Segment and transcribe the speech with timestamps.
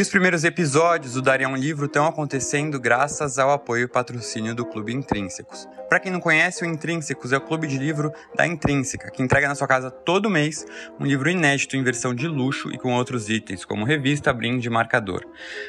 [0.00, 4.54] E os primeiros episódios do Daria um Livro estão acontecendo graças ao apoio e patrocínio
[4.54, 5.68] do Clube Intrínsecos.
[5.90, 9.46] Para quem não conhece, o Intrínsecos é o clube de livro da Intrínseca, que entrega
[9.46, 10.64] na sua casa todo mês
[10.98, 14.70] um livro inédito em versão de luxo e com outros itens, como revista, brinde e
[14.70, 15.20] marcador.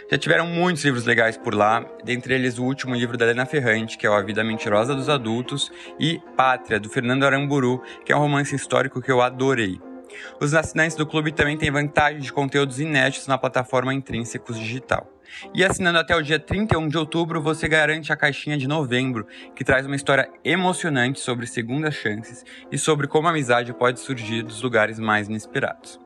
[0.10, 3.98] Já tiveram muitos livros legais por lá, dentre eles o último livro da Helena Ferrante,
[3.98, 5.70] que é o A Vida Mentirosa dos Adultos,
[6.00, 9.91] e Pátria, do Fernando Aramburu, que é um romance histórico que eu adorei.
[10.40, 15.12] Os assinantes do clube também têm vantagem de conteúdos inéditos na plataforma Intrínsecos Digital.
[15.54, 19.26] E assinando até o dia 31 de outubro, você garante a caixinha de novembro,
[19.56, 24.44] que traz uma história emocionante sobre segundas chances e sobre como a amizade pode surgir
[24.44, 26.00] dos lugares mais inesperados.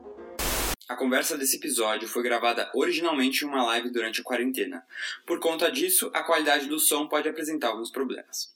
[0.87, 4.83] A conversa desse episódio foi gravada originalmente em uma live durante a quarentena.
[5.25, 8.53] Por conta disso, a qualidade do som pode apresentar alguns problemas.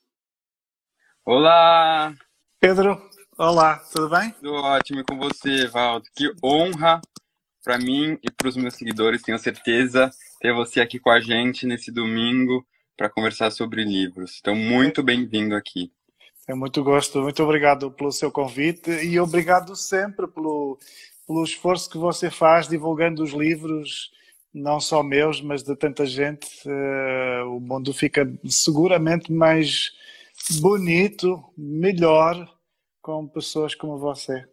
[1.25, 2.13] Olá!
[2.59, 3.08] Pedro,
[3.41, 4.31] Olá, tudo bem?
[4.31, 6.05] Tudo ótimo e com você, Valdo.
[6.13, 6.99] Que honra
[7.63, 11.65] para mim e para os meus seguidores, tenho certeza, ter você aqui com a gente
[11.65, 12.67] nesse domingo
[12.97, 14.39] para conversar sobre livros.
[14.41, 15.89] Então, muito bem-vindo aqui.
[16.49, 20.77] É muito gosto, muito obrigado pelo seu convite e obrigado sempre pelo,
[21.25, 24.11] pelo esforço que você faz divulgando os livros,
[24.53, 26.45] não só meus, mas de tanta gente.
[26.67, 29.93] Uh, o mundo fica seguramente mais
[30.59, 32.58] bonito, melhor
[33.17, 34.45] com pessoas como você.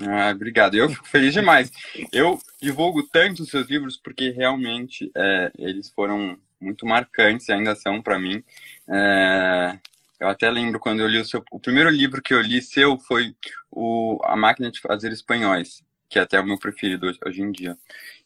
[0.00, 0.74] Ah, obrigado.
[0.74, 1.70] Eu fico feliz demais.
[2.12, 7.74] Eu divulgo tanto os seus livros porque realmente é, eles foram muito marcantes e ainda
[7.74, 8.42] são para mim.
[8.88, 9.78] É,
[10.18, 11.44] eu até lembro quando eu li o seu.
[11.50, 13.34] O primeiro livro que eu li seu foi
[13.70, 17.52] o A Máquina de Fazer Espanhóis, que é até o meu preferido hoje, hoje em
[17.52, 17.76] dia.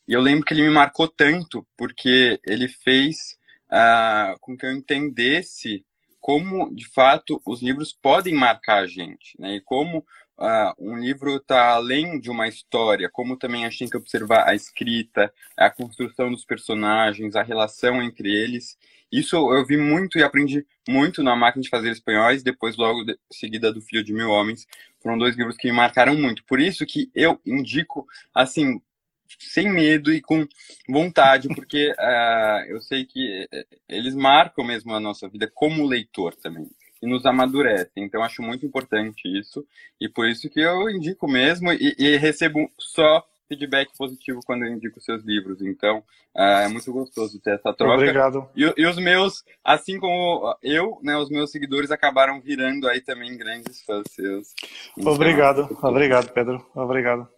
[0.07, 3.39] E eu lembro que ele me marcou tanto porque ele fez
[3.71, 5.85] uh, com que eu entendesse
[6.25, 9.57] como, de fato, os livros podem marcar a gente, né?
[9.57, 13.91] E como uh, um livro está além de uma história, como também a gente tem
[13.91, 18.79] que observar a escrita, a construção dos personagens, a relação entre eles.
[19.13, 23.19] Isso eu vi muito e aprendi muito na Máquina de Fazer Espanhóis, depois logo de
[23.31, 24.67] seguida do Filho de Mil Homens.
[25.03, 26.43] Foram dois livros que me marcaram muito.
[26.47, 28.81] Por isso que eu indico, assim,
[29.39, 30.47] sem medo e com
[30.89, 36.35] vontade, porque uh, eu sei que eh, eles marcam mesmo a nossa vida como leitor
[36.35, 36.69] também
[37.05, 38.05] e nos amadurecem.
[38.05, 39.65] Então acho muito importante isso
[40.01, 44.73] e por isso que eu indico mesmo e, e recebo só feedback positivo quando eu
[44.73, 45.61] indico seus livros.
[45.61, 45.99] Então
[46.35, 47.95] uh, é muito gostoso ter essa troca.
[47.95, 48.49] Obrigado.
[48.57, 53.37] E, e, os meus, assim como eu, né, os meus seguidores acabaram virando aí também
[53.37, 54.55] grandes fãs seus.
[54.97, 56.67] Então, obrigado, obrigado, Pedro.
[56.75, 57.29] Obrigado.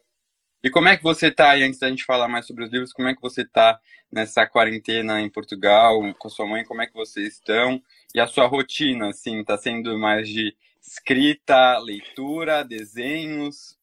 [0.67, 2.93] E como é que você está, aí, antes da gente falar mais sobre os livros,
[2.93, 3.79] como é que você está
[4.11, 7.81] nessa quarentena em Portugal, com a sua mãe, como é que vocês estão?
[8.13, 13.79] E a sua rotina, assim, está sendo mais de escrita, leitura, desenhos?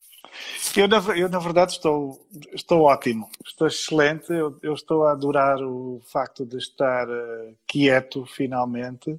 [0.76, 2.20] Eu, na, eu, na verdade, estou,
[2.52, 4.34] estou ótimo, estou excelente.
[4.34, 9.18] Eu, eu estou a adorar o facto de estar uh, quieto, finalmente.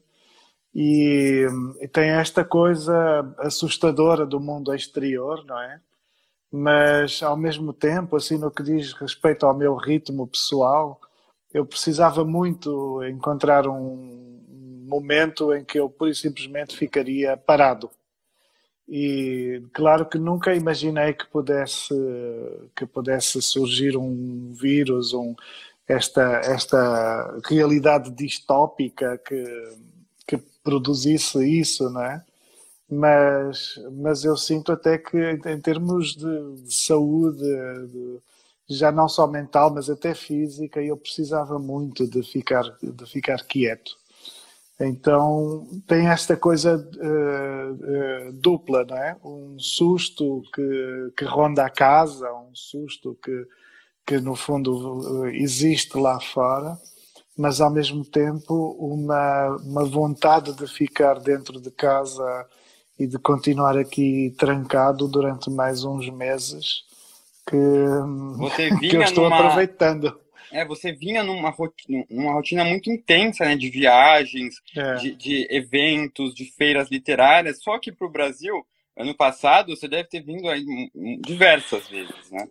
[0.75, 1.47] E,
[1.81, 5.81] e tem esta coisa assustadora do mundo exterior, não é?
[6.57, 11.01] Mas ao mesmo tempo, assim, no que diz respeito ao meu ritmo pessoal,
[11.53, 14.41] eu precisava muito encontrar um
[14.87, 17.91] momento em que eu pura e simplesmente ficaria parado.
[18.89, 21.93] E claro que nunca imaginei que pudesse
[22.77, 25.35] que pudesse surgir um vírus, um,
[25.89, 29.45] esta esta realidade distópica que
[30.27, 32.25] que produzisse isso, não é?
[32.99, 38.19] Mas, mas eu sinto até que em termos de, de saúde, de,
[38.69, 43.97] já não só mental, mas até física, eu precisava muito de ficar, de ficar quieto.
[44.79, 49.17] Então tem esta coisa uh, uh, dupla, não é?
[49.25, 53.47] Um susto que, que ronda a casa, um susto que,
[54.07, 56.77] que no fundo existe lá fora,
[57.37, 62.47] mas ao mesmo tempo uma, uma vontade de ficar dentro de casa
[62.99, 66.85] e de continuar aqui trancado durante mais uns meses
[67.49, 67.57] que,
[68.89, 69.39] que eu estou numa...
[69.39, 70.19] aproveitando.
[70.53, 74.95] É, você vinha numa rotina, numa rotina muito intensa, né, de viagens, é.
[74.95, 77.61] de, de, eventos, de feiras literárias.
[77.61, 78.65] Só que para o Brasil,
[78.97, 80.65] ano passado, você deve ter vindo aí
[81.21, 82.47] diversas vezes, né?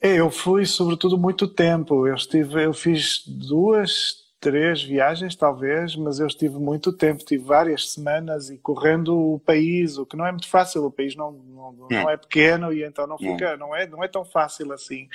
[0.00, 2.06] É, eu fui, sobretudo, muito tempo.
[2.06, 7.92] Eu estive, eu fiz duas, três viagens, talvez, mas eu estive muito tempo, tive várias
[7.92, 11.72] semanas e correndo o país, o que não é muito fácil, o país não, não,
[11.88, 15.08] não é pequeno e então não fica, não é, não é tão fácil assim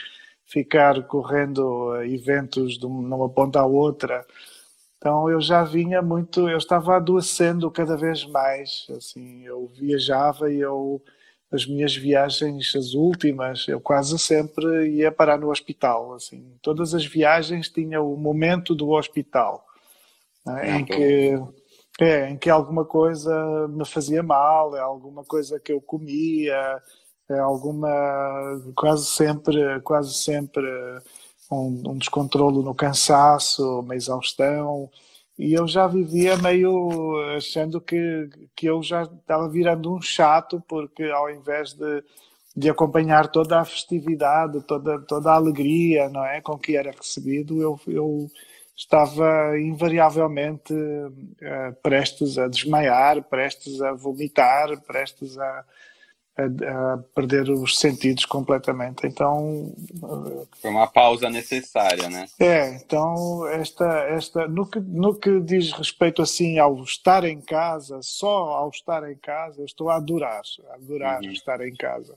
[0.46, 4.26] ficar correndo eventos de uma ponta à outra.
[4.98, 10.62] Então eu já vinha muito, eu estava adoecendo cada vez mais, assim, eu viajava e
[10.62, 11.02] eu
[11.52, 16.14] as minhas viagens, as últimas, eu quase sempre ia parar no hospital.
[16.14, 19.66] Assim, todas as viagens tinha o momento do hospital,
[20.46, 21.40] né, em que
[22.00, 26.82] é, em que alguma coisa me fazia mal, é alguma coisa que eu comia,
[27.30, 27.90] é alguma
[28.76, 30.64] quase sempre, quase sempre
[31.52, 34.90] um, um descontrolo no cansaço, uma exaustão.
[35.38, 41.04] E eu já vivia meio achando que, que eu já estava virando um chato, porque
[41.04, 42.04] ao invés de,
[42.56, 47.62] de acompanhar toda a festividade, toda, toda a alegria não é, com que era recebido,
[47.62, 48.28] eu, eu
[48.76, 55.66] estava invariavelmente uh, prestes a desmaiar, prestes a vomitar, prestes a,
[56.38, 59.08] a, a, perder os sentidos completamente.
[59.08, 59.74] Então
[60.62, 62.28] foi uma pausa necessária, né?
[62.40, 68.00] É, então esta esta no que no que diz respeito assim ao estar em casa,
[68.02, 71.32] só ao estar em casa, eu estou a adorar, a adorar uhum.
[71.32, 72.16] estar em casa.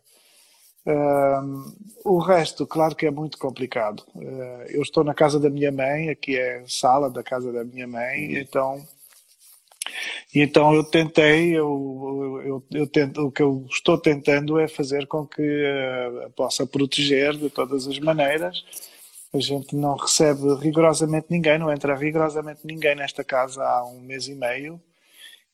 [2.05, 4.03] O resto, claro que é muito complicado.
[4.15, 7.63] Uh, eu estou na casa da minha mãe, aqui é a sala da casa da
[7.63, 8.41] minha mãe, uhum.
[8.41, 8.89] então
[10.35, 15.27] então eu tentei, eu, eu, eu tento, o que eu estou tentando é fazer com
[15.27, 18.65] que uh, possa proteger de todas as maneiras.
[19.33, 24.29] A gente não recebe rigorosamente ninguém, não entra rigorosamente ninguém nesta casa há um mês
[24.29, 24.81] e meio.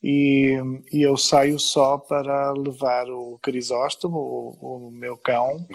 [0.03, 0.57] E,
[0.93, 4.19] e eu saio só para levar o Crisóstomo,
[4.61, 5.67] o, o meu cão.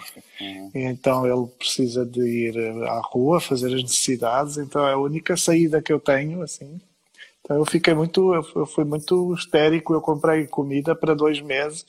[0.74, 4.56] Então ele precisa de ir à rua fazer as necessidades.
[4.58, 6.80] Então é a única saída que eu tenho, assim,
[7.42, 9.92] então eu fiquei muito, eu fui muito histérico.
[9.92, 11.84] Eu comprei comida para dois meses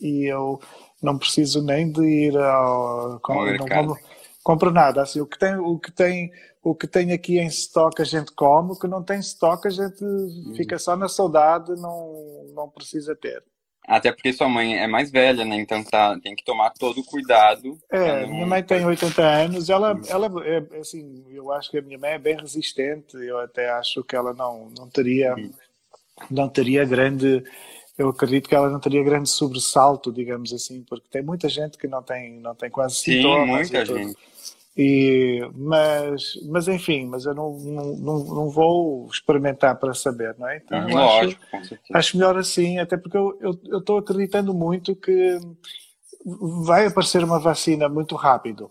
[0.00, 0.60] e eu
[1.02, 3.18] não preciso nem de ir ao.
[3.20, 3.96] Com, não compro,
[4.42, 5.02] compro, nada.
[5.02, 6.30] Assim, o que tem, o que tem,
[6.62, 9.70] o que tem aqui em estoque a gente come, o que não tem estoque a
[9.70, 10.54] gente uhum.
[10.56, 13.42] fica só na saudade, não, não precisa ter.
[13.86, 15.56] Até porque sua mãe é mais velha, né?
[15.56, 17.78] Então tá, tem que tomar todo o cuidado.
[17.90, 18.30] É, não...
[18.32, 22.12] minha mãe tem 80 anos, ela, ela é, assim, eu acho que a minha mãe
[22.12, 25.34] é bem resistente, eu até acho que ela não, não teria,
[26.30, 27.42] não teria grande,
[27.98, 31.88] eu acredito que ela não teria grande sobressalto, digamos assim, porque tem muita gente que
[31.88, 33.70] não tem, não tem quase Sim, sintomas.
[33.70, 34.16] muita gente.
[34.76, 40.56] E, mas, mas enfim, mas eu não, não, não vou experimentar para saber, não é?
[40.56, 45.38] Então, lógico, acho, acho melhor assim, até porque eu estou acreditando muito que
[46.64, 48.70] vai aparecer uma vacina muito rápido.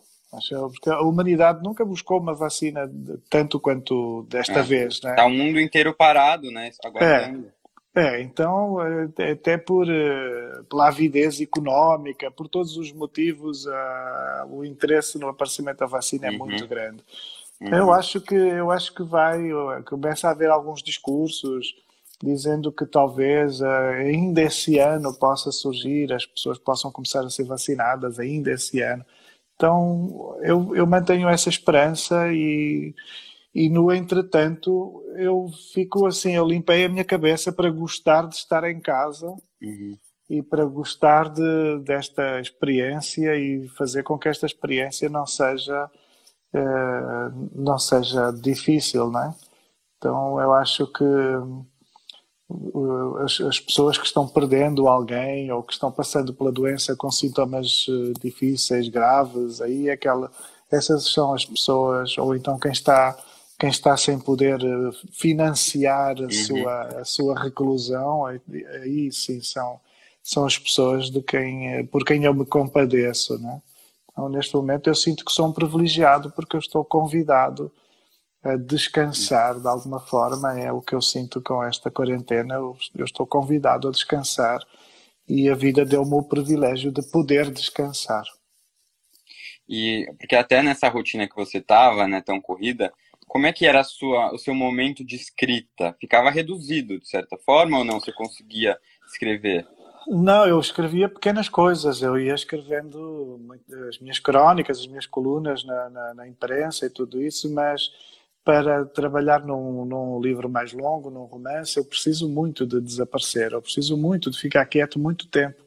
[0.72, 2.90] Porque a humanidade nunca buscou uma vacina
[3.30, 4.94] tanto quanto desta é, vez.
[4.94, 5.24] Está né?
[5.24, 6.72] o mundo inteiro parado, né?
[6.84, 7.48] Aguardando.
[7.48, 7.61] É.
[7.94, 13.66] É, então, eh, até por, eh, pela avidez económica, por todos os motivos,
[14.50, 16.38] o interesse no aparecimento da vacina é uhum.
[16.38, 17.04] muito grande.
[17.60, 17.68] Uhum.
[17.68, 19.42] Eu acho que eu acho que vai,
[19.86, 21.76] começa a haver alguns discursos
[22.24, 27.44] dizendo que talvez uh, ainda esse ano possa surgir, as pessoas possam começar a ser
[27.44, 29.04] vacinadas ainda esse ano.
[29.56, 32.96] Então, eu, eu mantenho essa esperança e
[33.54, 38.64] e no entretanto eu fico assim, eu limpei a minha cabeça para gostar de estar
[38.70, 39.28] em casa
[39.62, 39.98] uhum.
[40.30, 45.90] e para gostar de, desta experiência e fazer com que esta experiência não seja
[46.54, 49.36] uh, não seja difícil, não é?
[49.98, 51.04] Então eu acho que
[52.50, 57.12] uh, as, as, pessoas que estão perdendo alguém ou que estão passando pela doença com
[57.12, 60.32] sintomas uh, difíceis, graves, aí é aquela,
[60.72, 63.18] essas são as pessoas, ou então quem está
[63.62, 66.32] quem está sem poder eh, financiar a, uhum.
[66.32, 69.80] sua, a sua reclusão, aí sim são,
[70.24, 73.38] são as pessoas de quem, eh, por quem eu me compadeço.
[73.38, 73.62] Né?
[74.12, 77.72] Então, neste momento, eu sinto que sou um privilegiado porque eu estou convidado
[78.44, 80.60] a descansar de alguma forma.
[80.60, 82.56] É o que eu sinto com esta quarentena.
[82.56, 84.60] Eu, eu estou convidado a descansar
[85.30, 88.24] e a vida deu-me o privilégio de poder descansar.
[89.70, 92.92] E porque até nessa rotina que você estava, né, tão corrida,
[93.32, 95.96] como é que era sua, o seu momento de escrita?
[96.02, 97.98] Ficava reduzido, de certa forma, ou não?
[97.98, 99.66] Você conseguia escrever?
[100.06, 102.02] Não, eu escrevia pequenas coisas.
[102.02, 103.40] Eu ia escrevendo
[103.88, 107.90] as minhas crónicas, as minhas colunas na, na, na imprensa e tudo isso, mas
[108.44, 113.62] para trabalhar num, num, livro mais longo, num romance, eu preciso muito de desaparecer, eu
[113.62, 115.64] preciso muito de ficar quieto muito tempo.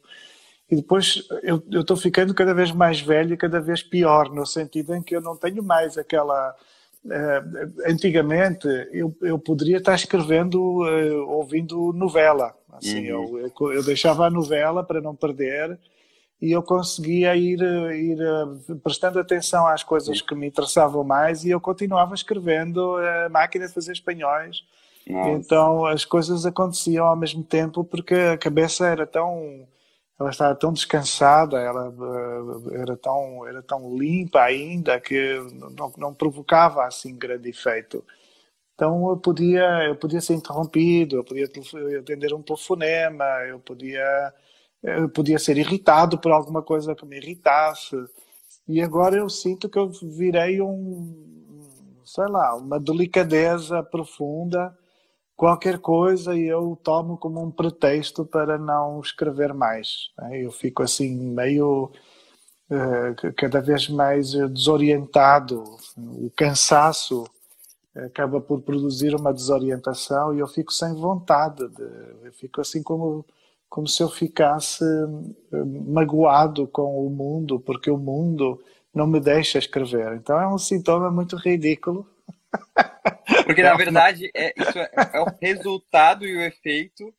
[0.70, 4.94] E depois eu estou ficando cada vez mais velho e cada vez pior, no sentido
[4.94, 6.54] em que eu não tenho mais aquela
[7.86, 12.54] antigamente eu, eu poderia estar escrevendo, uh, ouvindo novela.
[12.72, 13.38] Assim, uhum.
[13.38, 15.78] eu, eu, eu, deixava a novela para não perder
[16.42, 18.18] e eu conseguia ir, ir
[18.82, 23.72] prestando atenção às coisas que me interessavam mais e eu continuava escrevendo a máquina de
[23.72, 24.64] fazer espanhóis.
[25.08, 25.30] Nossa.
[25.30, 29.66] Então as coisas aconteciam ao mesmo tempo porque a cabeça era tão
[30.18, 35.38] ela estava tão descansada, ela uh, era tão era tão limpa ainda que
[35.76, 38.04] não, não provocava assim grande efeito.
[38.74, 41.46] Então eu podia eu podia ser interrompido, eu podia
[42.00, 44.34] atender um telefonema, eu podia
[44.82, 47.96] eu podia ser irritado por alguma coisa que me irritasse.
[48.68, 54.76] E agora eu sinto que eu virei um, sei lá, uma delicadeza profunda
[55.36, 60.10] qualquer coisa e eu tomo como um pretexto para não escrever mais.
[60.18, 60.44] Né?
[60.44, 61.90] Eu fico assim meio
[62.70, 65.64] uh, cada vez mais desorientado.
[65.96, 67.24] O cansaço
[67.94, 71.68] acaba por produzir uma desorientação e eu fico sem vontade.
[71.68, 71.82] De,
[72.24, 73.24] eu fico assim como
[73.68, 78.62] como se eu ficasse eh, magoado com o mundo porque o mundo
[78.94, 80.14] não me deixa escrever.
[80.14, 82.06] Então é um sintoma muito ridículo.
[83.44, 87.14] Porque, na verdade, é, isso é, é, o resultado e o efeito,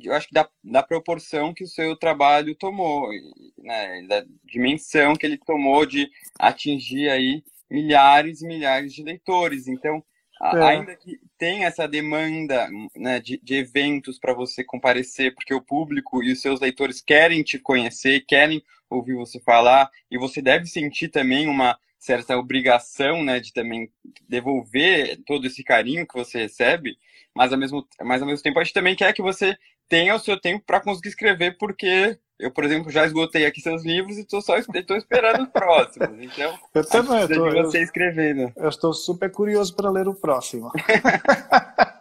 [0.00, 3.10] eu acho que da, da proporção que o seu trabalho tomou,
[3.58, 9.68] né, da dimensão que ele tomou de atingir aí milhares e milhares de leitores.
[9.68, 10.02] Então,
[10.42, 10.62] é.
[10.62, 16.22] ainda que tenha essa demanda né, de, de eventos para você comparecer, porque o público
[16.22, 21.08] e os seus leitores querem te conhecer, querem ouvir você falar, e você deve sentir
[21.08, 23.88] também uma certa obrigação, né, de também
[24.28, 26.98] devolver todo esse carinho que você recebe,
[27.32, 29.56] mas ao mesmo, mas ao mesmo tempo a gente também quer que você
[29.88, 33.84] tenha o seu tempo para conseguir escrever, porque eu, por exemplo, já esgotei aqui seus
[33.84, 36.20] livros e estou só estou esperando os próximos.
[36.20, 38.52] Então, eu também estou você escrevendo.
[38.56, 40.72] Eu estou super curioso para ler o próximo.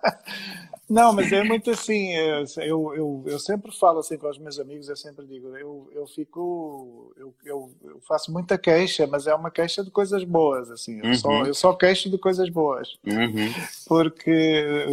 [0.91, 4.59] Não, mas é muito assim, é, eu, eu, eu sempre falo assim com os meus
[4.59, 9.33] amigos, eu sempre digo, eu, eu fico, eu, eu, eu faço muita queixa, mas é
[9.33, 11.15] uma queixa de coisas boas, assim, eu, uhum.
[11.15, 13.53] só, eu só queixo de coisas boas, uhum.
[13.87, 14.85] porque,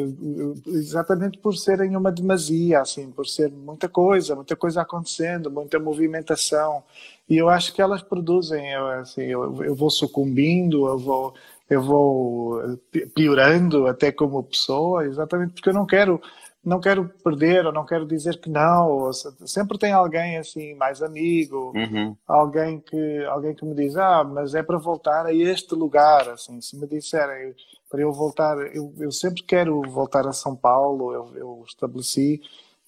[0.69, 6.81] exatamente por serem uma demasia, assim, por ser muita coisa, muita coisa acontecendo, muita movimentação,
[7.29, 11.35] e eu acho que elas produzem, eu, assim, eu, eu vou sucumbindo, eu vou
[11.69, 12.79] eu vou
[13.15, 16.21] piorando até como pessoa, exatamente porque eu não quero
[16.65, 19.11] não quero perder ou não quero dizer que não.
[19.47, 22.17] sempre tem alguém assim mais amigo, uhum.
[22.27, 26.61] alguém que alguém que me diz ah mas é para voltar a este lugar assim.
[26.61, 27.55] Se me disserem
[27.89, 31.13] para eu voltar, eu, eu sempre quero voltar a São Paulo.
[31.13, 32.41] Eu, eu estabeleci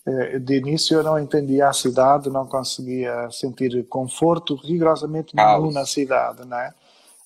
[0.06, 5.84] eh, de início eu não entendia a cidade, não conseguia sentir conforto rigorosamente nenhum na
[5.86, 6.74] cidade, não é?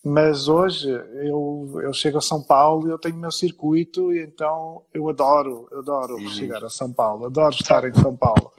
[0.04, 4.22] Mas hoje eu, eu chego a São Paulo e eu tenho o meu circuito e
[4.22, 6.28] então eu adoro, adoro uhum.
[6.28, 8.52] chegar a São Paulo, adoro estar em São Paulo.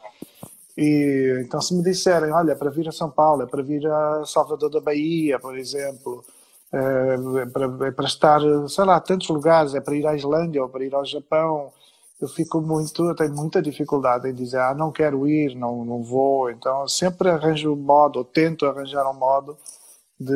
[0.75, 4.25] E então se me disserem, olha, para vir a São Paulo, é para vir a
[4.25, 6.25] Salvador da Bahia, por exemplo,
[6.74, 10.64] é, é para, é para estar, sei lá, tantos lugares, é para ir à Islândia
[10.64, 11.72] ou para ir ao Japão,
[12.20, 16.02] eu fico muito, eu tenho muita dificuldade em dizer, ah, não quero ir, não, não
[16.02, 16.50] vou.
[16.50, 19.56] Então sempre arranjo um modo, ou tento arranjar um modo
[20.19, 20.34] de,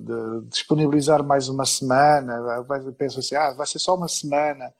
[0.00, 2.64] de, disponibilizar mais uma semana,
[2.96, 4.72] penso assim, ah, vai ser só uma semana.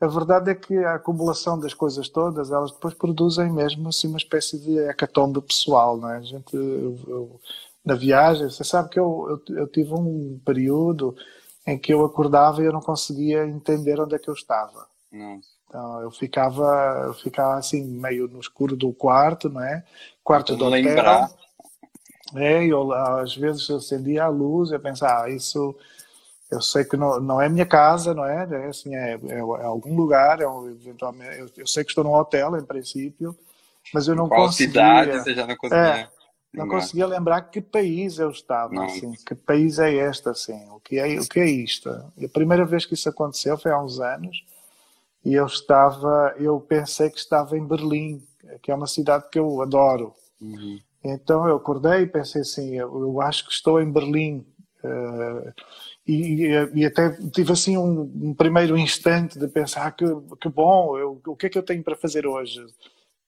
[0.00, 4.18] A verdade é que a acumulação das coisas todas, elas depois produzem mesmo assim uma
[4.18, 6.16] espécie de hecatombe pessoal, não é?
[6.16, 7.40] A gente, eu, eu,
[7.84, 11.14] na viagem, você sabe que eu, eu, eu, tive um período
[11.64, 14.88] em que eu acordava e eu não conseguia entender onde é que eu estava.
[15.68, 19.84] Então eu ficava, eu ficava assim meio no escuro do quarto, não é?
[20.24, 20.82] Quarto do hotel.
[20.82, 21.30] Lembrar
[22.36, 25.74] é, eu às vezes acendia a luz e pensava, ah, isso
[26.50, 28.46] eu sei que não, não é minha casa, não é?
[28.50, 32.12] É, assim, é, é, é algum lugar, é, eventualmente, eu, eu, sei que estou num
[32.12, 33.34] hotel, em princípio,
[33.94, 34.68] mas eu não Qual conseguia...
[34.68, 35.82] cidade você já não conseguia...
[35.82, 36.08] É,
[36.52, 40.98] não conseguia lembrar que país eu estava, assim, que país é este, assim, o que
[40.98, 41.88] é, o que é isto?
[42.18, 44.44] E a primeira vez que isso aconteceu foi há uns anos,
[45.24, 48.22] e eu estava, eu pensei que estava em Berlim,
[48.60, 50.14] que é uma cidade que eu adoro.
[50.38, 50.78] Uhum.
[51.04, 54.46] Então eu acordei e pensei assim, eu, eu acho que estou em Berlim.
[54.84, 55.52] Uh,
[56.06, 60.04] e, e, até tive assim um, um, primeiro instante de pensar ah, que,
[60.40, 62.60] que bom, eu, o que é que eu tenho para fazer hoje?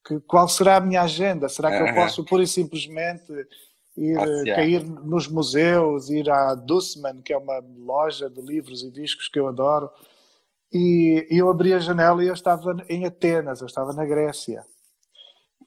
[0.05, 1.47] Que, qual será a minha agenda?
[1.47, 3.31] Será que eu posso pura e simplesmente
[3.95, 4.55] ir Passear.
[4.55, 9.39] cair nos museus, ir à Dussman, que é uma loja de livros e discos que
[9.39, 9.89] eu adoro?
[10.73, 14.65] E, e eu abri a janela e eu estava em Atenas, eu estava na Grécia.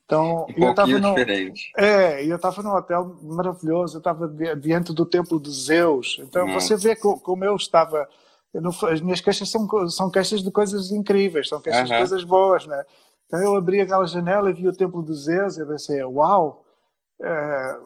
[0.09, 1.71] Então, um eu estava no, diferente.
[1.77, 6.19] É, eu estava num hotel maravilhoso, eu estava diante do templo de Zeus.
[6.21, 6.55] Então hum.
[6.55, 8.09] você vê como eu estava.
[8.55, 11.93] Eu não, as minhas queixas são, são queixas de coisas incríveis, são queixas uh -huh.
[11.93, 12.83] de coisas boas, né?
[13.27, 16.65] Então eu abri aquela janela e vi o templo de Zeus e eu pensei, uau,
[17.21, 17.79] é,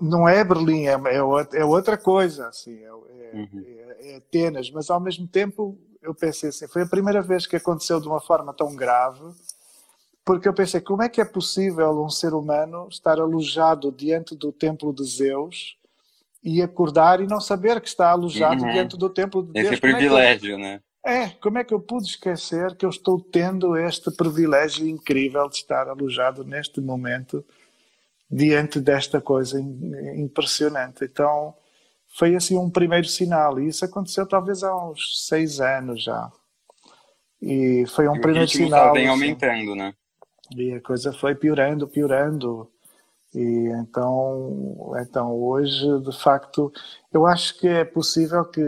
[0.00, 2.90] não é Berlim, é, é, é outra coisa, assim, é, é,
[3.34, 3.64] uhum.
[3.98, 8.00] é, Atenas, mas ao mesmo tempo eu pensei assim, foi a primeira vez que aconteceu
[8.00, 9.20] de uma forma tão grave
[10.28, 14.52] porque eu pensei, como é que é possível um ser humano estar alojado diante do
[14.52, 15.78] templo de Zeus
[16.44, 18.70] e acordar e não saber que está alojado uhum.
[18.70, 19.72] diante do templo de Esse Deus?
[19.72, 20.80] Esse privilégio, é eu, né?
[21.02, 25.56] É, como é que eu pude esquecer que eu estou tendo este privilégio incrível de
[25.56, 27.42] estar alojado neste momento
[28.30, 31.06] diante desta coisa impressionante?
[31.06, 31.54] Então,
[32.06, 36.30] foi assim um primeiro sinal, e isso aconteceu talvez há uns seis anos já.
[37.40, 38.92] E foi um e primeiro sinal.
[38.92, 39.94] vem assim, aumentando, né?
[40.56, 42.70] E a coisa foi piorando, piorando.
[43.34, 46.72] E então, então hoje, de facto,
[47.12, 48.62] eu acho que é possível que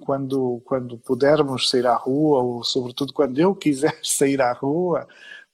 [0.00, 5.06] quando, quando pudermos sair à rua, ou sobretudo quando eu quiser sair à rua,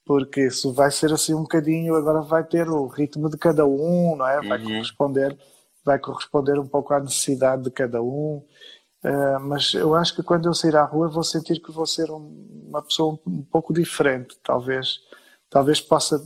[0.04, 4.16] porque isso vai ser assim um bocadinho, agora vai ter o ritmo de cada um,
[4.16, 4.40] não é?
[4.46, 4.64] Vai uhum.
[4.64, 5.38] corresponder,
[5.84, 8.44] vai corresponder um pouco à necessidade de cada um.
[9.02, 12.10] Uh, mas eu acho que quando eu sair à rua vou sentir que vou ser
[12.10, 15.00] um, uma pessoa um, um pouco diferente, talvez
[15.50, 16.22] talvez possa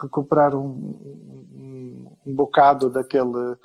[0.00, 3.56] recuperar um, um, um bocado daquele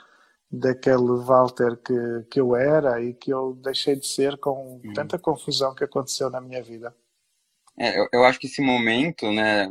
[0.53, 4.93] daquele Walter que, que eu era e que eu deixei de ser com uhum.
[4.93, 6.95] tanta confusão que aconteceu na minha vida.
[7.75, 9.67] É, eu, eu acho que esse momento, né,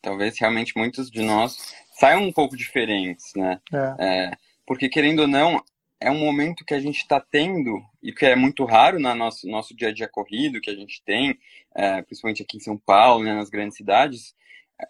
[0.00, 3.60] talvez realmente muitos de nós saiam um pouco diferentes, né?
[3.72, 3.94] É.
[3.98, 4.32] É,
[4.64, 5.60] porque querendo ou não,
[6.00, 9.48] é um momento que a gente está tendo e que é muito raro no nosso,
[9.48, 11.36] nosso dia a dia corrido que a gente tem,
[11.74, 14.34] é, principalmente aqui em São Paulo, né, nas grandes cidades,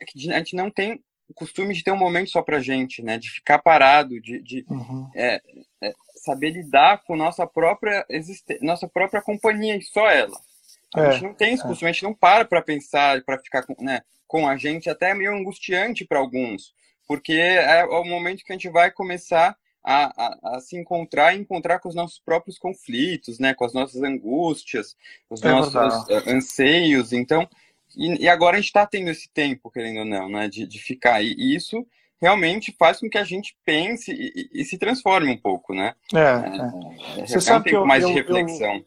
[0.00, 3.18] a gente não tem o costume de ter um momento só pra gente, né?
[3.18, 5.10] De ficar parado, de, de uhum.
[5.14, 5.40] é,
[5.82, 10.38] é, saber lidar com nossa própria existência, nossa própria companhia e só ela.
[10.94, 11.66] A é, gente não tem esse é.
[11.66, 15.10] costume, a gente não para para pensar, para ficar com, né, com a gente, até
[15.10, 16.74] é meio angustiante para alguns,
[17.08, 21.40] porque é o momento que a gente vai começar a, a, a, se encontrar e
[21.40, 24.96] encontrar com os nossos próprios conflitos, né, com as nossas angústias,
[25.28, 26.30] os é nossos verdade.
[26.30, 27.12] anseios.
[27.12, 27.48] Então,
[27.96, 30.78] e, e agora a gente está tendo esse tempo, querendo ou não, né, de, de
[30.78, 31.22] ficar.
[31.22, 31.86] E isso
[32.20, 35.94] realmente faz com que a gente pense e, e, e se transforme um pouco, né?
[36.14, 37.20] É, é.
[37.20, 37.26] é.
[37.26, 38.74] Você é sabe um tempo eu, mais eu, de reflexão.
[38.74, 38.84] Eu,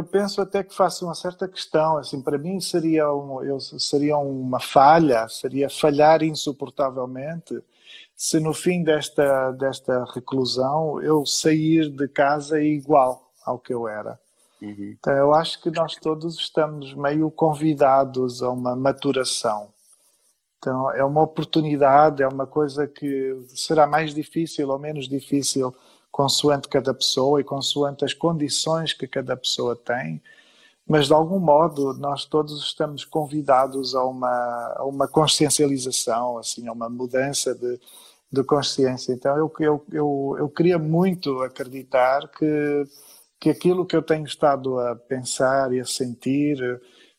[0.00, 4.16] eu, penso até que faço uma certa questão, assim, para mim seria, um, eu, seria
[4.16, 7.54] uma falha, seria falhar insuportavelmente
[8.18, 14.18] se no fim desta, desta reclusão eu sair de casa igual ao que eu era.
[14.60, 14.96] Uhum.
[14.98, 19.68] Então, eu acho que nós todos estamos meio convidados a uma maturação.
[20.58, 25.72] Então, é uma oportunidade, é uma coisa que será mais difícil ou menos difícil
[26.10, 30.20] consoante cada pessoa e consoante as condições que cada pessoa tem,
[30.86, 36.72] mas de algum modo nós todos estamos convidados a uma, a uma consciencialização, assim, a
[36.72, 37.78] uma mudança de,
[38.32, 39.12] de consciência.
[39.12, 42.84] Então, eu, eu, eu, eu queria muito acreditar que
[43.40, 46.58] que aquilo que eu tenho estado a pensar e a sentir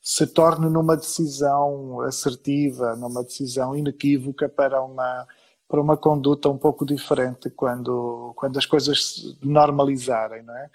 [0.02, 5.28] se torne numa decisão assertiva, numa decisão inequívoca para uma
[5.68, 10.70] para uma conduta um pouco diferente quando quando as coisas se normalizarem, não é?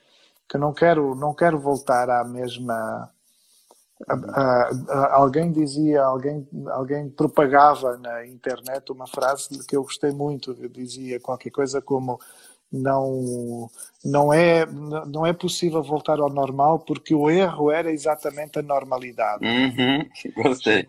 [0.49, 3.11] Que não quero não quero voltar à mesma
[4.09, 10.13] a, a, a, alguém dizia, alguém, alguém propagava na internet uma frase que eu gostei
[10.13, 12.21] muito, dizia qualquer coisa como
[12.75, 13.71] não,
[14.05, 19.45] não, é, não é possível voltar ao normal porque o erro era exatamente a normalidade.
[19.45, 20.09] Uhum,
[20.43, 20.89] gostei.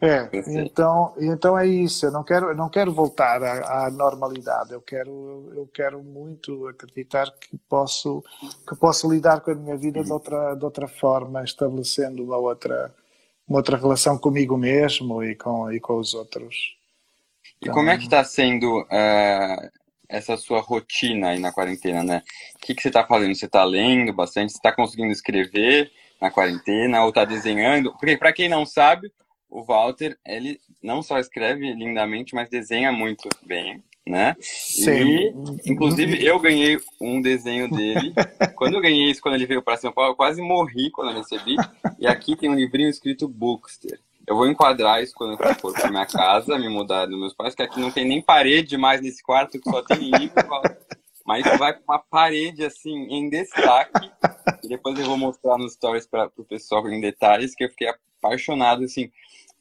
[0.00, 0.28] É,
[0.60, 2.06] então, então é isso.
[2.06, 4.72] Eu não quero, eu não quero voltar à, à, normalidade.
[4.72, 8.22] Eu quero, eu quero muito acreditar que posso,
[8.68, 12.94] que posso lidar com a minha vida de outra, de outra forma, estabelecendo uma outra,
[13.48, 16.76] uma outra relação comigo mesmo e com, e com os outros.
[17.62, 22.22] E então, como é que está sendo uh, essa sua rotina aí na quarentena, né?
[22.56, 23.34] O que, que você está fazendo?
[23.34, 24.52] Você está lendo bastante?
[24.52, 25.90] Você está conseguindo escrever
[26.20, 27.92] na quarentena ou está desenhando?
[27.92, 29.12] Porque, para quem não sabe,
[29.48, 34.36] o Walter, ele não só escreve lindamente, mas desenha muito bem, né?
[34.40, 34.90] Sim.
[34.90, 35.34] E,
[35.70, 38.12] inclusive, eu ganhei um desenho dele.
[38.56, 41.18] quando eu ganhei isso, quando ele veio para São Paulo, eu quase morri quando eu
[41.18, 41.56] recebi.
[41.98, 43.98] E aqui tem um livrinho escrito Bookster.
[44.26, 47.54] Eu vou enquadrar isso quando eu for para minha casa, me mudar dos meus pais,
[47.54, 50.34] que aqui não tem nem parede mais nesse quarto, que só tem livro.
[51.26, 54.10] Mas vai com uma parede assim em destaque.
[54.62, 57.88] E depois eu vou mostrar nos stories para o pessoal em detalhes, que eu fiquei
[57.88, 59.10] apaixonado assim.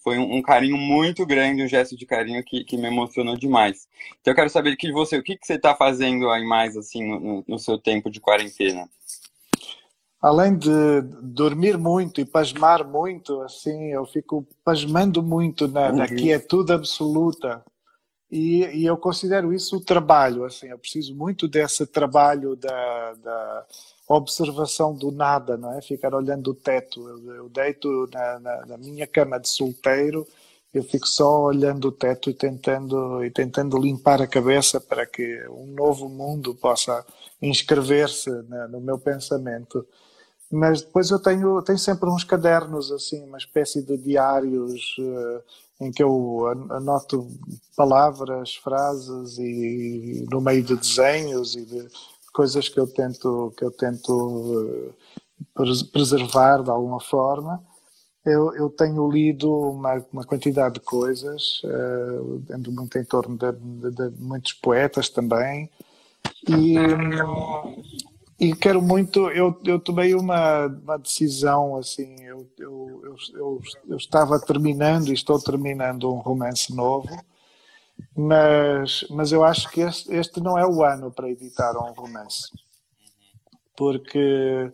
[0.01, 3.87] foi um, um, carinho muito grande, um gesto de carinho que, que me emocionou demais.
[4.21, 7.05] Então eu quero saber de você, o que, que você está fazendo aí mais assim
[7.05, 8.89] no, no, seu tempo de quarentena?
[10.23, 15.97] Além de dormir muito e pasmar muito, assim, eu fico pasmando muito na, uhum.
[15.97, 17.61] na quietude absoluta.
[18.31, 23.65] E, e, eu considero isso o trabalho, assim, eu preciso muito desse trabalho da, da
[24.07, 25.81] observação do nada, não é?
[25.81, 27.05] Ficar olhando o teto.
[27.05, 30.25] Eu, eu deito na, na, na, minha cama de solteiro,
[30.73, 35.45] eu fico só olhando o teto e tentando, e tentando limpar a cabeça para que
[35.49, 37.05] um novo mundo possa
[37.41, 38.29] inscrever-se
[38.69, 39.85] no meu pensamento.
[40.53, 45.41] Mas depois eu tenho, tenho sempre uns cadernos, assim, uma espécie de diários uh,
[45.81, 47.27] em que eu anoto
[47.75, 51.87] palavras, frases e no meio de desenhos e de
[52.31, 54.93] coisas que eu tento, que eu tento
[55.57, 57.59] eh, preservar de alguma forma.
[58.23, 63.91] Eu, eu tenho lido uma, uma quantidade de coisas, uh, muito em torno de, de,
[63.91, 65.67] de muitos poetas também,
[66.47, 66.75] e,
[68.47, 69.29] e quero muito.
[69.29, 72.15] Eu, eu tomei uma, uma decisão assim.
[72.23, 77.09] Eu, eu, eu, eu, eu estava terminando e estou terminando um romance novo
[78.15, 82.49] mas, mas eu acho que este, este não é o ano para editar um romance.
[83.75, 84.71] Porque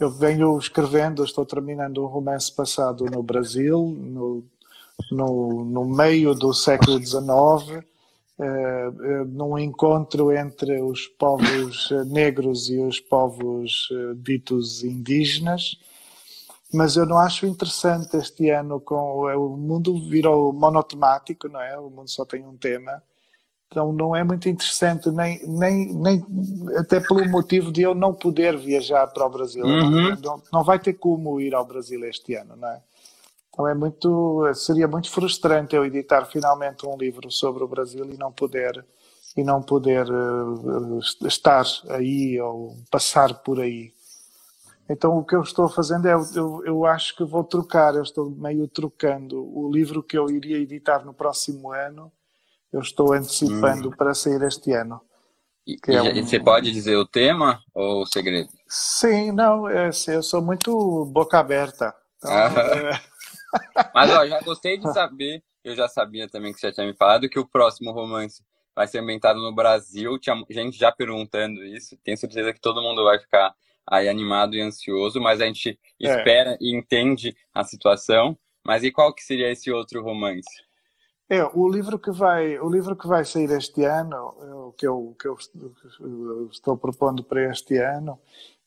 [0.00, 4.42] eu venho escrevendo, estou terminando um romance passado no Brasil, no,
[5.10, 7.84] no, no meio do século XIX,
[8.40, 15.76] eh, eh, num encontro entre os povos negros e os povos eh, ditos indígenas
[16.72, 21.78] mas eu não acho interessante este ano com o mundo virou monotemático, não é?
[21.78, 23.02] O mundo só tem um tema.
[23.68, 26.26] Então não é muito interessante, nem, nem, nem
[26.78, 29.64] até pelo motivo de eu não poder viajar para o Brasil.
[29.64, 30.16] Uhum.
[30.22, 32.80] Não, não vai ter como ir ao Brasil este ano, não é?
[33.58, 38.16] Então é muito, seria muito frustrante eu editar finalmente um livro sobre o Brasil e
[38.16, 38.86] não poder
[39.36, 43.92] e não poder uh, estar aí ou passar por aí.
[44.88, 48.30] Então o que eu estou fazendo é, eu, eu acho que vou trocar, eu estou
[48.30, 52.12] meio trocando o livro que eu iria editar no próximo ano,
[52.72, 53.92] eu estou antecipando hum.
[53.96, 55.00] para sair este ano.
[55.66, 56.24] E, é um...
[56.24, 58.50] você pode dizer o tema ou o segredo?
[58.68, 61.92] Sim, não, é, assim, eu sou muito boca aberta.
[62.18, 63.17] Então, é...
[63.94, 66.94] Mas ó, já gostei de saber, eu já sabia também que você já tinha me
[66.94, 68.42] falado, que o próximo romance
[68.74, 70.18] vai ser ambientado no Brasil.
[70.18, 73.54] Tinha gente já perguntando isso, tenho certeza que todo mundo vai ficar
[73.86, 76.06] aí animado e ansioso, mas a gente é.
[76.06, 78.38] espera e entende a situação.
[78.64, 80.68] Mas e qual que seria esse outro romance?
[81.30, 84.86] É, o livro que vai, o livro que vai sair este ano, é o que
[84.86, 85.36] eu, que eu
[86.50, 88.18] estou propondo para este ano,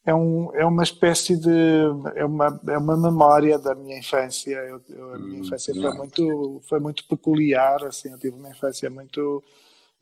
[0.06, 1.50] é, um, é uma espécie de
[2.16, 4.56] é uma, é uma memória da minha infância.
[4.56, 8.50] Eu, eu, a minha hum, infância foi muito foi muito peculiar, assim, eu tive uma
[8.50, 9.44] infância muito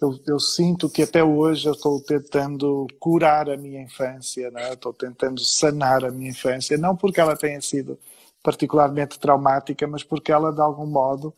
[0.01, 4.71] eu, eu, sinto que até hoje eu estou tentando curar a minha infância, né?
[4.71, 7.99] estou tentando sanar a minha infância, não porque ela tenha sido
[8.41, 11.33] particularmente traumática, mas porque ela de algum modo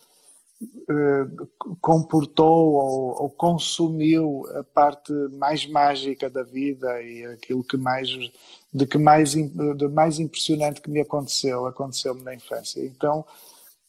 [1.79, 8.09] comportou ou, ou, consumiu a parte mais mágica da vida e aquilo que mais
[8.73, 12.85] de que mais de mais impressionante que me aconteceu aconteceu-me na infância.
[12.85, 13.25] Então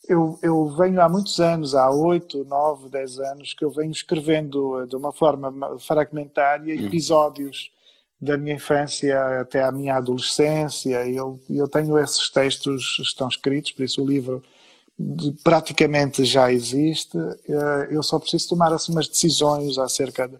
[0.08, 4.84] eu, eu venho há muitos anos, há oito, nove, dez anos, que eu venho escrevendo
[4.86, 6.86] de uma forma fragmentária uhum.
[6.86, 7.70] episódios
[8.20, 11.08] da minha infância até à minha adolescência.
[11.08, 14.42] Eu, eu tenho esses textos, estão escritos, por isso o livro
[15.42, 17.16] praticamente já existe.
[17.48, 20.36] Eh, eu só preciso tomar assim, umas decisões acerca de,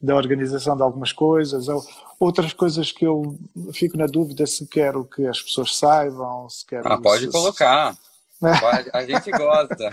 [0.00, 1.82] da organização de algumas coisas, ou
[2.20, 3.36] outras coisas que eu
[3.72, 6.86] fico na dúvida se quero que as pessoas saibam, se quero.
[6.86, 7.96] Ah, pode se, colocar.
[8.92, 9.90] A gente gosta.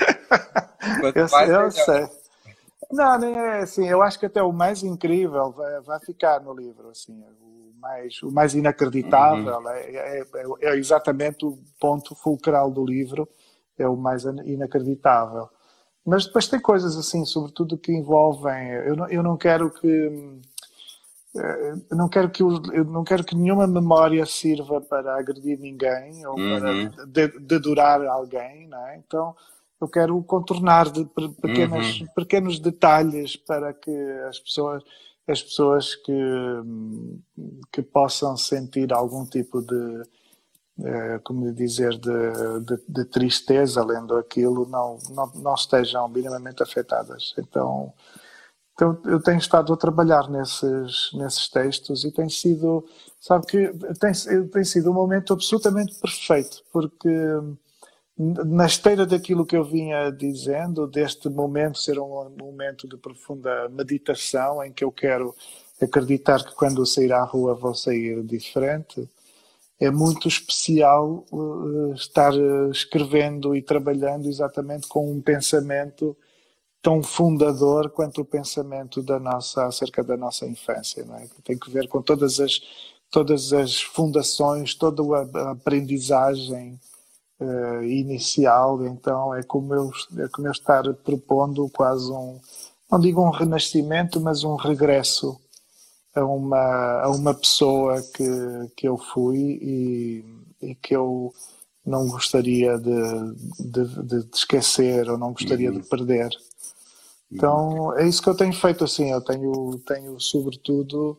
[0.99, 2.09] Quanto eu, mais eu sei.
[2.91, 3.87] Não, nem é assim.
[3.87, 6.89] Eu acho que até o mais incrível vai, vai ficar no livro.
[6.89, 9.69] Assim, o mais, o mais inacreditável uhum.
[9.69, 10.23] é, é,
[10.61, 13.27] é, exatamente o ponto fulcral do livro.
[13.77, 15.49] É o mais inacreditável.
[16.05, 18.69] Mas depois tem coisas assim, sobretudo que envolvem.
[18.69, 20.41] Eu não, eu não quero que
[21.35, 26.25] eh, eu não quero que eu não quero que nenhuma memória sirva para agredir ninguém
[26.25, 26.59] ou uhum.
[26.59, 28.97] para dedurar alguém, não é?
[28.97, 29.35] Então
[29.79, 31.05] eu quero contornar de
[31.41, 32.07] pequenos, uhum.
[32.15, 33.91] pequenos detalhes para que
[34.27, 34.83] as pessoas
[35.27, 36.13] as pessoas que
[37.71, 40.03] que possam sentir algum tipo de eh,
[41.23, 47.33] como dizer de, de, de tristeza lendo aquilo não, não não estejam minimamente afetadas.
[47.37, 47.93] Então
[48.81, 52.83] então, eu tenho estado a trabalhar nesses, nesses textos e tem sido,
[53.19, 54.11] sabe que tem,
[54.49, 57.09] tem sido um momento absolutamente perfeito, porque
[58.17, 64.63] na esteira daquilo que eu vinha dizendo, deste momento ser um momento de profunda meditação,
[64.63, 65.35] em que eu quero
[65.79, 69.07] acreditar que quando eu sair à rua vou sair diferente,
[69.81, 72.33] é muito especial uh, estar
[72.69, 76.15] escrevendo e trabalhando exatamente com um pensamento
[76.83, 81.27] tão fundador quanto o pensamento da nossa acerca da nossa infância, não é?
[81.43, 82.61] Tem que ver com todas as
[83.09, 86.79] todas as fundações, toda a aprendizagem
[87.39, 88.85] uh, inicial.
[88.85, 92.39] Então é como eu é como eu estar propondo quase um
[92.91, 95.39] não digo um renascimento, mas um regresso
[96.15, 98.23] a uma a uma pessoa que
[98.75, 100.25] que eu fui e,
[100.61, 101.33] e que eu
[101.85, 105.79] não gostaria de, de, de, esquecer ou não gostaria uhum.
[105.79, 106.29] de perder.
[107.31, 109.11] Então é isso que eu tenho feito assim.
[109.11, 111.17] Eu tenho, tenho sobretudo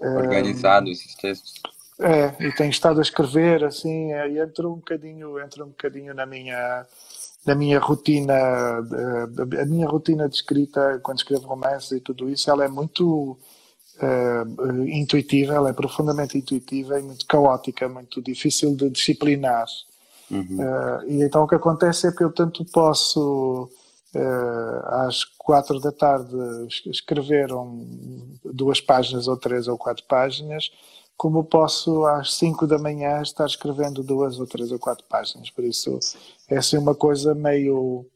[0.00, 1.54] organizado um, esses textos.
[2.00, 6.14] É, e tenho estado a escrever assim, é, e entro um bocadinho, entro um bocadinho
[6.14, 6.86] na minha
[7.44, 12.64] na minha rotina, a minha rotina de escrita quando escrevo romances e tudo isso, ela
[12.64, 13.38] é muito
[14.00, 19.66] uh, intuitiva, ela é profundamente intuitiva e muito caótica, muito difícil de disciplinar.
[20.30, 20.58] Uhum.
[20.58, 23.68] Uh, e então o que acontece é que eu tanto posso
[24.14, 26.36] uh, às quatro da tarde
[26.86, 27.86] escreveram
[28.44, 30.70] duas páginas ou três ou quatro páginas,
[31.16, 35.50] como posso às cinco da manhã estar escrevendo duas ou três ou quatro páginas.
[35.50, 35.98] Por isso
[36.48, 38.06] é assim uma coisa meio.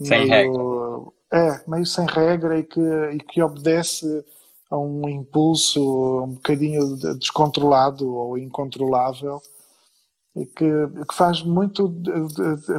[0.00, 1.56] Sem meio, regra.
[1.58, 4.24] É, meio sem regra e que, e que obedece
[4.70, 9.40] a um impulso um bocadinho descontrolado ou incontrolável
[10.44, 11.90] que, que faz muito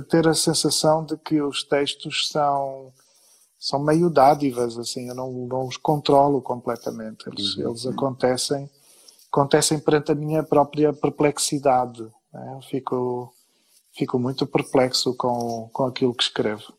[0.10, 2.94] ter a sensação de que os textos são
[3.60, 7.28] são meio dádivas, assim, eu não, não os controlo completamente.
[7.28, 7.70] Eles, uhum.
[7.70, 8.70] eles acontecem,
[9.32, 12.04] acontecem perante a minha própria perplexidade.
[12.32, 12.60] Né?
[12.70, 13.34] Fico,
[13.92, 16.72] fico muito perplexo com, com aquilo que escrevo.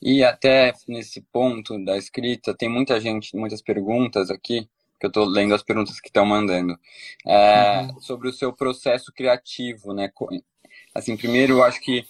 [0.00, 5.24] E até nesse ponto da escrita, tem muita gente, muitas perguntas aqui que eu estou
[5.24, 6.78] lendo as perguntas que estão mandando,
[7.26, 8.00] é, uhum.
[8.00, 10.10] sobre o seu processo criativo, né?
[10.94, 12.06] Assim, primeiro, eu acho que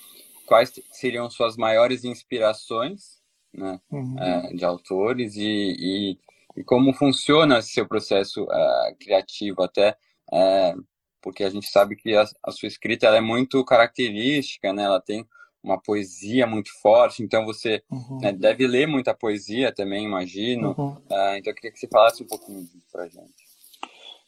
[0.46, 3.20] quais seriam suas maiores inspirações,
[3.52, 4.16] né, uhum.
[4.18, 6.18] é, de autores e, e,
[6.56, 9.96] e, como funciona esse seu processo é, criativo, até
[10.32, 10.74] é,
[11.20, 14.84] porque a gente sabe que a, a sua escrita é muito característica, né?
[14.84, 15.26] Ela tem
[15.66, 18.18] uma poesia muito forte, então você uhum.
[18.20, 20.74] né, deve ler muita poesia também, imagino.
[20.78, 20.90] Uhum.
[20.90, 23.46] Uh, então eu queria que você falasse um pouquinho disso pra gente.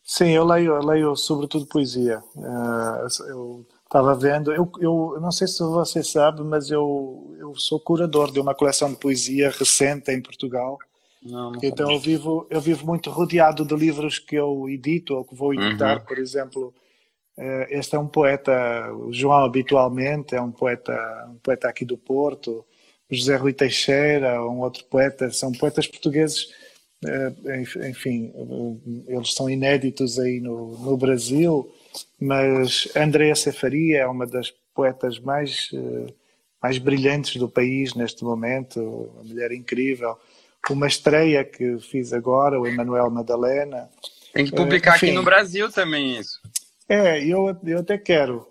[0.02, 2.22] Sim, eu leio, eu leio sobretudo poesia.
[2.34, 7.78] Uh, eu estava vendo, eu, eu não sei se você sabe, mas eu, eu sou
[7.78, 10.76] curador de uma coleção de poesia recente em Portugal.
[11.22, 15.24] Não, não então eu vivo, eu vivo muito rodeado de livros que eu edito ou
[15.24, 16.04] que vou editar, uhum.
[16.04, 16.74] por exemplo
[17.70, 22.64] este é um poeta, o João habitualmente é um poeta, um poeta aqui do Porto,
[23.10, 26.48] o José Rui Teixeira, um outro poeta, são poetas portugueses,
[27.04, 27.32] eh,
[27.88, 31.72] enfim, eh, eles são inéditos aí no, no Brasil,
[32.20, 35.70] mas Andréa Cefaria é uma das poetas mais,
[36.62, 40.16] mais brilhantes do país neste momento, uma mulher incrível.
[40.70, 43.88] Uma estreia que fiz agora, o Emanuel Madalena.
[44.34, 46.38] Tem que publicar enfim, aqui no Brasil também isso.
[46.88, 48.46] É, eu, eu até quero.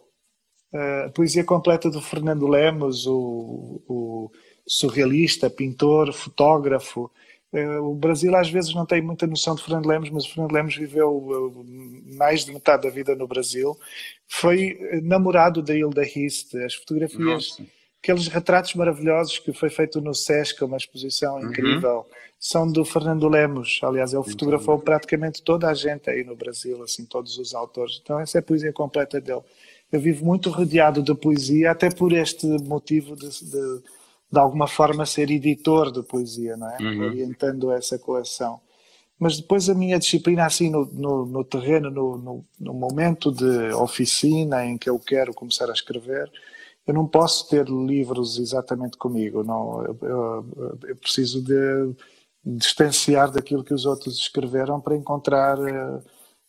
[0.74, 4.32] A poesia completa do Fernando Lemos, o, o
[4.68, 7.10] surrealista, pintor, fotógrafo.
[7.52, 10.52] É, o Brasil às vezes não tem muita noção de Fernando Lemos, mas o Fernando
[10.52, 11.66] Lemos viveu
[12.18, 13.76] mais de metade da vida no Brasil.
[14.28, 16.56] Foi namorado da Hilda Hist.
[16.58, 17.77] As fotografias, Nossa.
[18.08, 21.50] Aqueles retratos maravilhosos que foi feito no Sesc, uma exposição uhum.
[21.50, 22.06] incrível
[22.40, 23.80] são do Fernando Lemos.
[23.84, 28.00] Aliás, ele fotografou praticamente toda a gente aí no Brasil, assim, todos os autores.
[28.02, 29.42] Então, essa é a poesia completa dele.
[29.92, 33.82] Eu vivo muito rodeado de poesia, até por este motivo de, de,
[34.32, 36.78] de alguma forma, ser editor de poesia, não é?
[36.80, 37.06] Uhum.
[37.08, 38.60] Orientando essa coleção.
[39.20, 43.74] Mas depois a minha disciplina, assim, no, no, no terreno, no, no, no, momento de
[43.74, 46.30] oficina em que eu quero começar a escrever,
[46.88, 49.84] eu não posso ter livros exatamente comigo, não.
[49.84, 51.94] eu, eu, eu preciso de
[52.44, 56.02] distanciar daquilo que os outros escreveram para encontrar uh,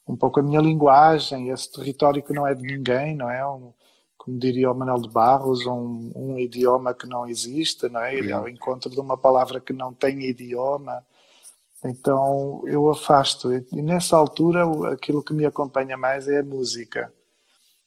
[0.06, 3.44] um pouco a minha linguagem, esse território que não é de ninguém, não é?
[3.46, 3.72] Um,
[4.16, 8.16] como diria o Manuel de Barros, um, um, idioma que não existe, não é?
[8.16, 11.04] Ir ao encontro de uma palavra que não tem idioma.
[11.84, 13.52] Então eu afasto.
[13.52, 17.02] E nessa altura aquilo que me acompanha mais é a música.
[17.02, 17.17] música.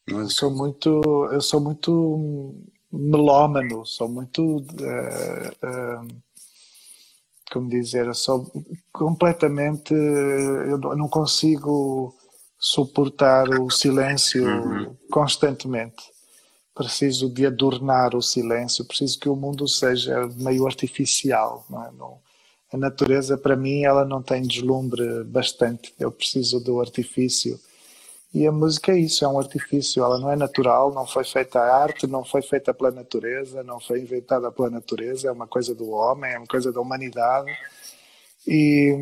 [0.08, 2.56] Eu sou muito, eu sou muito
[2.92, 4.64] melómano, sou muito uh,
[5.64, 6.22] uh,
[7.52, 8.50] como dizer, eu sou
[8.94, 12.16] completamente, eu não consigo
[12.58, 14.96] suportar o silêncio uhum.
[15.12, 16.02] constantemente.
[16.74, 21.66] preciso de adornar o silêncio, preciso que o mundo seja meio artificial.
[21.70, 21.92] Não é?
[21.92, 22.20] não,
[22.72, 25.94] a natureza, para mim, ela não tem deslumbre bastante.
[26.00, 27.60] Eu preciso do artifício.
[28.34, 30.04] E a música é isso, é um artifício.
[30.04, 33.80] Ela não é natural, não foi feita a arte, não foi feita pela natureza, não
[33.80, 35.28] foi inventada pela natureza.
[35.28, 37.52] É uma coisa do homem, é uma coisa da humanidade.
[38.48, 38.96] E,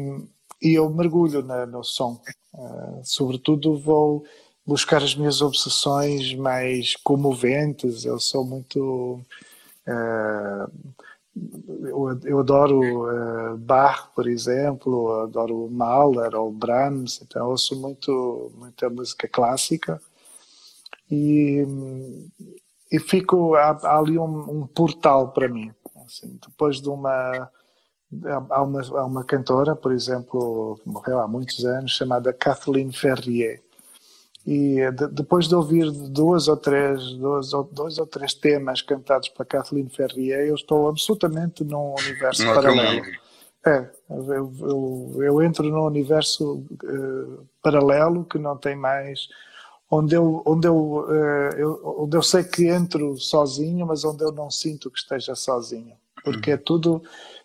[0.61, 2.19] e eu mergulho na, no som.
[2.53, 4.25] Uh, sobretudo, vou
[4.65, 8.05] buscar as minhas obsessões mais comoventes.
[8.05, 9.21] Eu sou muito.
[9.87, 10.93] Uh,
[11.35, 18.89] eu, eu, adoro uh, Bach, por exemplo, adoro Mahler ou Brahms, então ouço muito muita
[18.89, 20.01] música clássica
[21.09, 21.65] e,
[22.91, 25.71] e fico há, há ali um, um, portal para mim.
[26.05, 27.49] Assim, depois de uma
[28.49, 33.61] há uma, há uma cantora, por exemplo, morreu há muitos anos, chamada Kathleen Ferrier
[34.45, 39.45] e de, depois de ouvir duas ou três, dois, dois ou três temas cantados para
[39.45, 43.05] Kathleen Ferrier, eu estou absolutamente num universo no paralelo.
[43.65, 49.27] É, eu, eu, eu, entro num universo uh, paralelo que não tem mais.
[49.91, 54.31] Onde eu, onde, eu, uh, eu, onde eu sei que entro sozinho, mas onde eu
[54.31, 55.95] não sinto que esteja sozinho.
[56.23, 56.61] Porque é uhum.
[56.63, 57.03] tudo,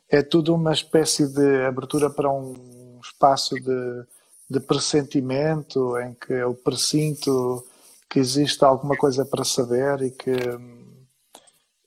[0.09, 4.04] é tudo uma espécie de abertura para um espaço de,
[4.48, 7.64] de pressentimento, em que eu presinto
[8.09, 10.37] que existe alguma coisa para saber e que,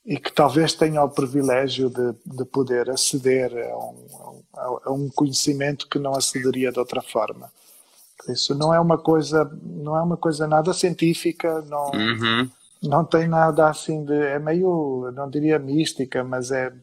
[0.05, 4.43] e que talvez tenha o privilégio de, de poder aceder a um,
[4.85, 7.51] a um conhecimento que não acederia de outra forma.
[8.27, 12.49] Isso não é uma coisa, não é uma coisa nada científica, não, uhum.
[12.83, 16.73] não tem nada assim de, é meio, não diria mística, mas é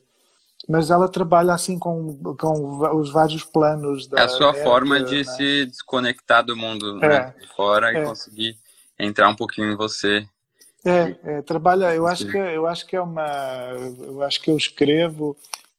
[0.68, 5.02] mas ela trabalha assim com, com os vários planos da É a sua net, forma
[5.02, 5.24] de né?
[5.24, 8.02] se desconectar do mundo é, né, de fora é.
[8.02, 8.56] e conseguir
[8.98, 10.26] entrar um pouquinho em você.
[10.84, 13.26] É, é, trabalha, eu acho que eu acho que é uma
[14.06, 15.34] eu acho que eu escrevo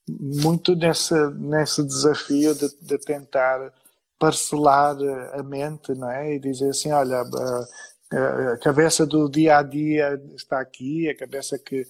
[0.07, 3.71] muito nessa nesse desafio de, de tentar
[4.17, 4.95] parcelar
[5.33, 6.35] a mente, não é?
[6.35, 11.59] E dizer assim, olha, a, a cabeça do dia a dia está aqui, a cabeça
[11.59, 11.85] que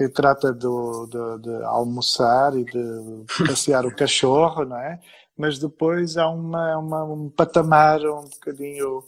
[0.00, 4.98] que trata do, de, de, almoçar e de passear o cachorro, não é?
[5.36, 9.04] Mas depois há uma, uma, um patamar um bocadinho, um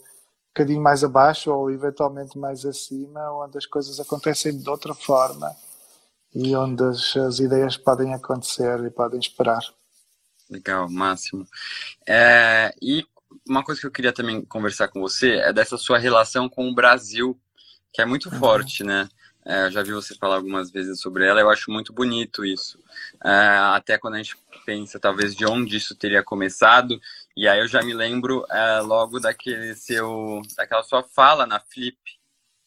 [0.49, 5.51] bocadinho mais abaixo ou eventualmente mais acima, onde as coisas acontecem de outra forma
[6.35, 9.63] e onde as, as ideias podem acontecer e podem esperar.
[10.47, 11.47] Legal, máximo.
[12.07, 13.03] É, e
[13.49, 16.75] uma coisa que eu queria também conversar com você é dessa sua relação com o
[16.75, 17.35] Brasil,
[17.91, 18.37] que é muito uhum.
[18.37, 19.09] forte, né?
[19.45, 22.79] É, eu já vi você falar algumas vezes sobre ela, eu acho muito bonito isso.
[23.23, 23.29] É,
[23.75, 26.99] até quando a gente pensa, talvez, de onde isso teria começado,
[27.35, 31.97] e aí eu já me lembro é, logo daquele seu, daquela sua fala na Flip,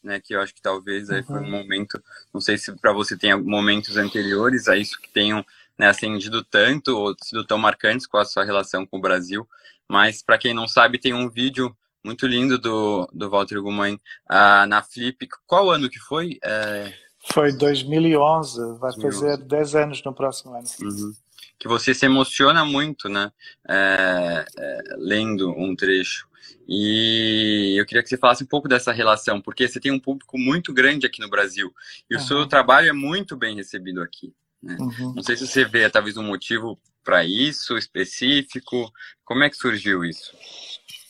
[0.03, 1.51] né, que eu acho que talvez aí foi um uhum.
[1.51, 5.45] momento, não sei se para você tem momentos anteriores a isso que tenham
[5.77, 9.49] né, acendido tanto ou sido tão marcantes com a sua relação com o Brasil,
[9.89, 13.95] mas para quem não sabe, tem um vídeo muito lindo do, do Walter Gumain
[14.31, 15.29] uh, na Flip.
[15.45, 16.39] Qual ano que foi?
[16.45, 16.93] Uh...
[17.33, 19.01] Foi 2011, vai 2011.
[19.03, 20.65] fazer 10 anos no próximo ano.
[20.81, 21.13] Uhum.
[21.59, 23.33] Que você se emociona muito, né?
[23.69, 26.29] É, é, lendo um trecho.
[26.69, 30.39] E eu queria que você falasse um pouco dessa relação, porque você tem um público
[30.39, 31.73] muito grande aqui no Brasil
[32.09, 32.25] e o uhum.
[32.25, 34.33] seu trabalho é muito bem recebido aqui.
[34.63, 34.77] Né?
[34.79, 35.15] Uhum.
[35.15, 38.93] Não sei se você vê talvez um motivo para isso específico.
[39.25, 40.33] Como é que surgiu isso?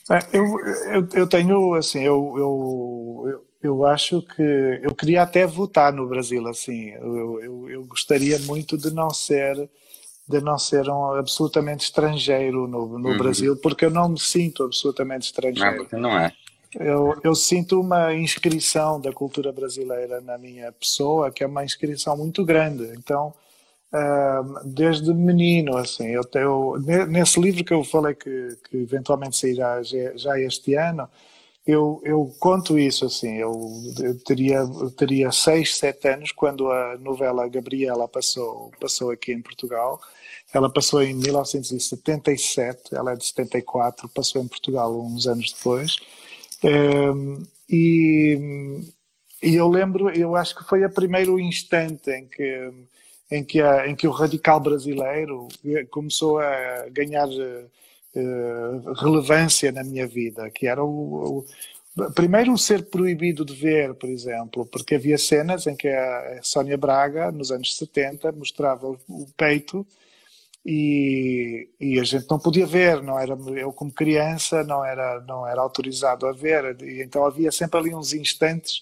[0.09, 0.45] É, eu,
[0.93, 4.41] eu, eu tenho, assim, eu, eu, eu, acho que
[4.81, 9.69] eu queria até votar no Brasil, assim, eu, eu, eu gostaria muito de não ser
[10.27, 13.17] de não ser um absolutamente estrangeiro no, no uhum.
[13.17, 15.87] Brasil, porque eu não me sinto absolutamente estrangeiro.
[15.93, 16.33] Não, não é.
[16.75, 22.17] Eu, eu sinto uma inscrição da cultura brasileira na minha pessoa, que é uma inscrição
[22.17, 22.91] muito grande.
[22.97, 23.33] Então,
[24.65, 26.75] desde menino, assim, eu tenho,
[27.07, 31.09] nesse livro que eu falei que, que eventualmente sairá já, este ano,
[31.65, 33.51] eu, eu conto isso assim, eu,
[33.99, 39.41] eu teria, eu teria seis, sete anos quando a novela Gabriela passou, passou aqui em
[39.41, 39.99] Portugal,
[40.53, 45.97] ela passou em 1977, ela é de 74, passou em Portugal uns anos depois,
[47.69, 48.81] e,
[49.43, 52.71] e eu lembro, eu acho que foi o primeiro instante em que
[53.29, 55.47] em que, a, em que o radical brasileiro
[55.89, 63.43] começou a ganhar uh, relevância na minha vida, que era o, o, primeiro ser proibido
[63.43, 68.31] de ver, por exemplo, porque havia cenas em que a Sónia Braga, nos anos 70,
[68.31, 69.85] mostrava o, o peito
[70.65, 75.47] e, e, a gente não podia ver, não era eu como criança não era não
[75.47, 78.81] era autorizado a ver, e então havia sempre ali uns instantes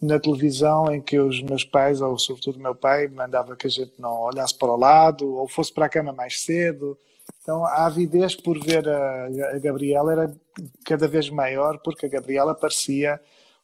[0.00, 3.92] na televisão em que os meus pais, ou sobretudo meu pai, mandava que a gente
[3.98, 6.96] não olhasse para o lado ou fosse para a cama mais cedo.
[7.42, 10.36] Então a avidez por ver a, a Gabriela era
[10.84, 13.20] cada vez maior porque a Gabriela parecia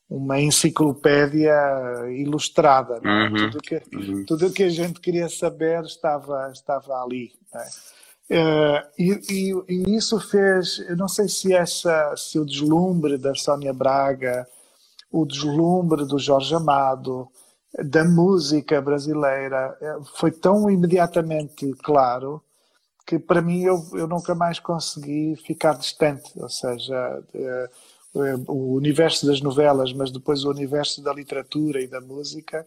[0.09, 1.55] uma enciclopédia
[2.11, 3.01] ilustrada.
[3.03, 3.09] É?
[3.09, 4.25] Uhum, tudo que, uhum.
[4.27, 7.33] tudo que a gente queria saber estava, estava ali.
[8.31, 13.35] Uh, e, e, e, isso fez, eu não sei se, essa, se o deslumbre da
[13.35, 14.49] Sónia Braga,
[15.15, 17.29] o deslumbre do Jorge Amado,
[17.85, 22.43] da música brasileira, eh, foi tão imediatamente claro
[23.07, 26.33] que para mim eu, eu nunca mais consegui ficar distante.
[26.37, 32.01] Ou seja, uh, o universo das novelas, mas depois o universo da literatura e da
[32.01, 32.67] música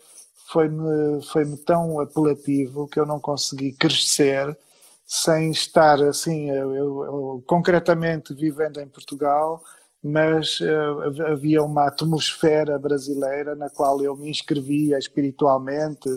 [0.49, 4.57] foi-me foi -me tão apelativo que eu não consegui crescer
[5.05, 9.61] sem estar assim, eu, eu, concretamente vivendo em Portugal,
[10.03, 16.09] mas uh, havia uma atmosfera brasileira na qual eu me inscrevia espiritualmente,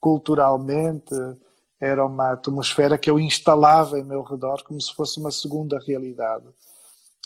[0.00, 1.14] culturalmente,
[1.80, 6.46] era uma atmosfera que eu instalava em meu redor como se fosse uma segunda realidade.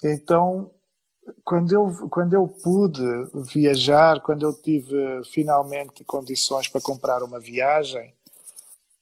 [0.03, 0.71] Então,
[1.45, 3.03] quando eu, quando eu pude
[3.53, 8.13] viajar, quando eu tive finalmente condições para comprar uma viagem,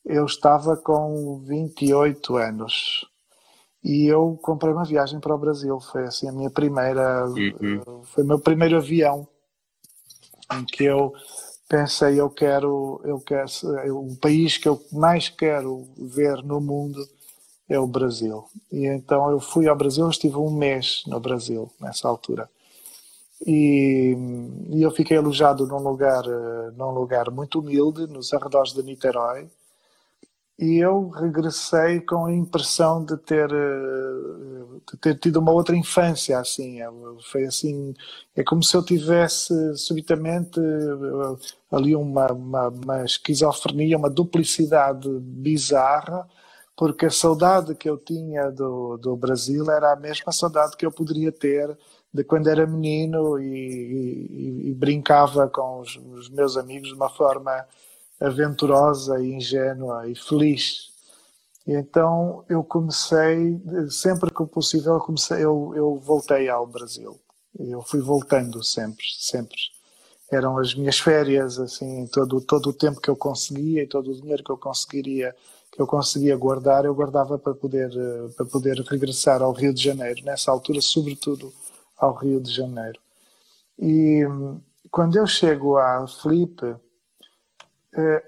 [0.04, 3.06] eu estava com 28 anos
[3.82, 5.78] e eu comprei uma viagem para o Brasil.
[5.80, 8.02] Foi assim a minha primeira, uhum.
[8.04, 9.26] foi o meu primeiro avião
[10.52, 11.12] em que eu
[11.68, 13.46] pensei eu quero, eu quero,
[13.90, 17.06] o país que eu mais quero ver no mundo
[17.68, 18.44] é o Brasil.
[18.72, 22.48] E então eu fui ao Brasil, estive um mês no Brasil nessa altura.
[23.46, 24.16] E,
[24.70, 29.48] e eu fiquei alojado num lugar, eh, num lugar muito humilde, nos arredores de Niterói.
[30.58, 36.38] E eu regressei com a impressão de ter, eh, de ter tido uma outra infância,
[36.38, 36.78] assim.
[37.30, 37.94] Foi assim,
[38.34, 41.36] é como se eu tivesse subitamente eh,
[41.70, 46.26] ali uma, uma, uma esquizofrenia, uma duplicidade bizarra
[46.78, 50.92] porque a saudade que eu tinha do, do Brasil era a mesma saudade que eu
[50.92, 51.76] poderia ter
[52.14, 57.10] de quando era menino e, e, e brincava com os, os, meus amigos de uma
[57.10, 57.66] forma
[58.20, 60.90] aventurosa e ingênua e feliz.
[61.66, 63.60] E então eu comecei,
[63.90, 67.18] sempre que possível, eu, comecei, eu, eu voltei ao Brasil.
[67.58, 69.56] Eu fui voltando sempre, sempre.
[70.30, 74.14] Eram as minhas férias, assim, todo, todo o tempo que eu conseguia e todo o
[74.14, 75.34] dinheiro que eu conseguiria
[75.72, 79.82] que eu conseguia guardar, eu guardava para poder, eh, para poder regressar ao Rio de
[79.82, 81.52] Janeiro, nessa altura, sobretudo
[81.96, 82.98] ao Rio de Janeiro.
[83.78, 84.60] E hum,
[84.90, 86.74] quando eu chego à Felipe,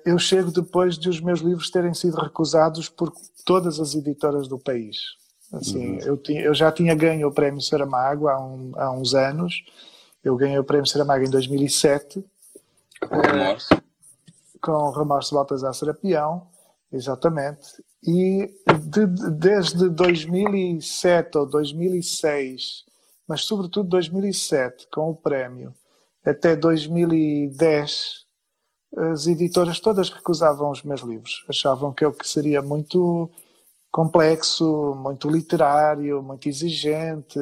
[0.04, 3.12] eu chego depois de os meus livros terem sido recusados por
[3.44, 4.96] todas as editoras do país.
[5.52, 5.98] Assim, uhum.
[6.00, 9.64] eu, tinha, eu, já tinha ganho o Prémio Saramago há, um, há, uns anos.
[10.22, 12.24] Eu ganhei o Prémio Saramago em 2007.
[13.08, 13.68] Com remorso.
[14.60, 16.46] Com o remorso de Baltasar Serapião.
[16.92, 17.82] Exatamente.
[18.02, 18.50] E
[18.86, 22.84] de, desde 2007 ou 2006,
[23.28, 25.74] mas sobretudo 2007, com o prémio,
[26.24, 28.26] até 2010,
[28.96, 31.44] as editoras todas recusavam os meus livros.
[31.48, 33.30] Achavam que eu que seria muito
[33.90, 37.38] complexo, muito literário, muito exigente,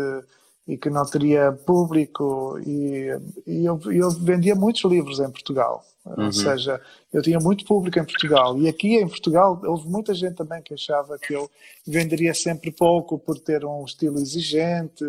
[0.69, 3.09] e que não teria público e,
[3.47, 6.27] e eu, eu, vendia muitos livros em Portugal uhum.
[6.27, 6.79] ou seja
[7.11, 10.75] eu tinha muito público em Portugal e aqui em Portugal houve muita gente também que
[10.75, 11.51] achava que eu
[11.87, 15.03] venderia sempre pouco por ter um estilo exigente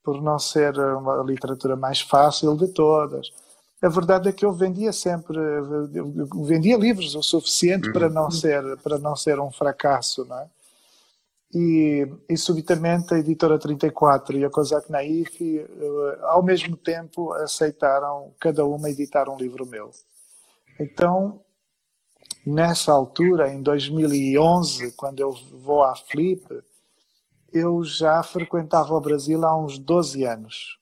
[0.00, 3.32] por não ser uma literatura mais fácil de todas
[3.82, 7.92] a verdade é que eu vendia sempre eu vendia livros o suficiente uhum.
[7.92, 10.46] para não ser para não ser um fracasso não é?
[11.52, 18.32] e, e subitamente a editora 34 e a Kozak Naif, eh, ao mesmo tempo, aceitaram
[18.38, 19.90] cada uma editar um livro meu.
[20.78, 21.40] Então,
[22.46, 26.46] nessa altura, em 2011, quando eu vou à Flip,
[27.52, 30.78] eu já frequentava o Brasil há uns 12 anos.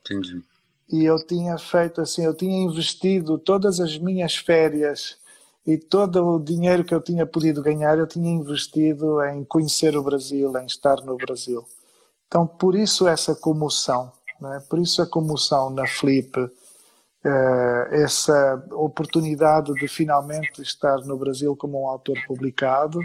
[0.00, 0.44] Entendi.
[0.90, 5.18] E eu tinha feito assim, eu tinha investido todas as minhas férias
[5.66, 10.02] e todo o dinheiro que eu tinha podido ganhar eu tinha investido em conhecer o
[10.02, 11.64] Brasil, em estar no Brasil.
[12.26, 14.62] Então, por isso essa comoção, né?
[14.68, 16.50] por isso a comoção na Flip, uh,
[17.90, 23.00] essa oportunidade de finalmente estar no Brasil como um autor publicado.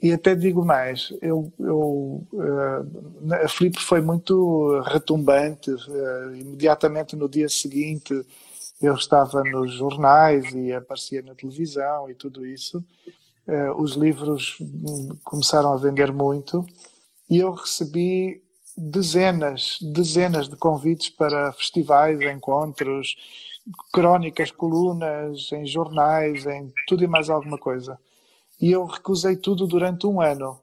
[0.00, 5.70] Uh, e até digo mais, eu, eu uh, a Flip foi muito retumbante,
[6.38, 8.14] imediatamente no dia seguinte
[8.80, 12.84] eu estava nos jornais e aparecia na televisão e tudo isso.
[13.46, 14.58] Uh, os livros
[15.24, 16.64] começaram a vender muito
[17.28, 18.42] e eu recebi
[18.76, 23.16] dezenas, dezenas de convites para festivais, encontros,
[23.92, 27.98] crónicas, colunas, em jornais, em tudo e mais alguma coisa.
[28.60, 30.60] E eu recusei tudo durante um ano.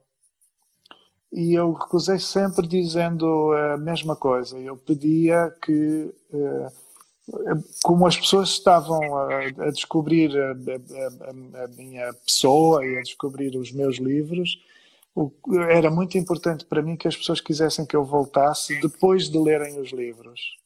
[1.31, 4.57] E eu recusei sempre dizendo a mesma coisa.
[4.57, 6.71] Eu pedia que, eh,
[7.83, 14.61] como as pessoas estavam a, descobrir a, minha pessoa e a descobrir os meus livros,
[15.69, 19.79] era muito importante para mim que as pessoas quisessem que eu voltasse depois de lerem
[19.79, 20.57] os livros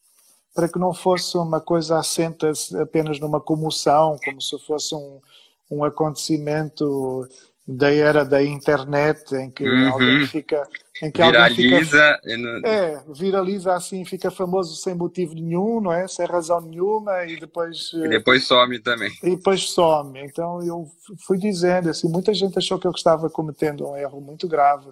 [0.53, 2.51] para que não fosse uma coisa assenta
[2.81, 5.21] apenas numa comoção, como se fosse um,
[5.69, 7.27] um acontecimento
[7.67, 9.91] da era da internet em que uhum.
[9.91, 10.67] alguém fica
[11.03, 16.07] em que viraliza fica, é viraliza assim fica famoso sem motivo nenhum não é?
[16.07, 19.11] Sem razão nenhuma e depois e depois some também.
[19.23, 20.19] e depois some.
[20.19, 20.87] Então eu
[21.27, 24.89] fui dizendo assim muita gente achou que eu estava cometendo um erro muito grave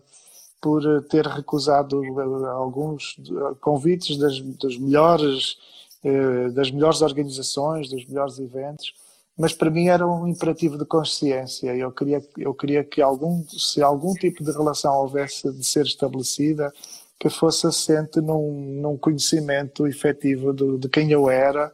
[0.61, 5.57] por eh, ter recusado eh, alguns eh, convites das, das melhores
[6.53, 8.93] das melhores organizações, dos melhores eventos,
[9.37, 11.75] mas para mim era um imperativo de consciência.
[11.75, 16.73] Eu queria, eu queria que algum, se algum tipo de relação houvesse de ser estabelecida,
[17.19, 21.71] que fosse assente num, num conhecimento efetivo de, de quem eu era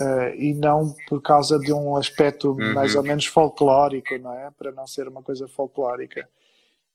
[0.00, 2.74] uh, e não por causa de um aspecto uhum.
[2.74, 4.50] mais ou menos folclórico, não é?
[4.50, 6.28] Para não ser uma coisa folclórica.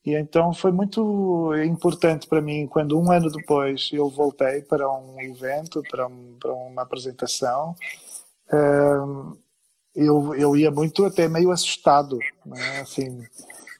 [0.05, 5.19] E então foi muito importante para mim quando um ano depois eu voltei para um
[5.19, 7.75] evento, para, um, para uma apresentação.
[8.53, 9.35] Um,
[9.95, 12.81] eu, eu ia muito até meio assustado, né?
[12.81, 13.23] assim,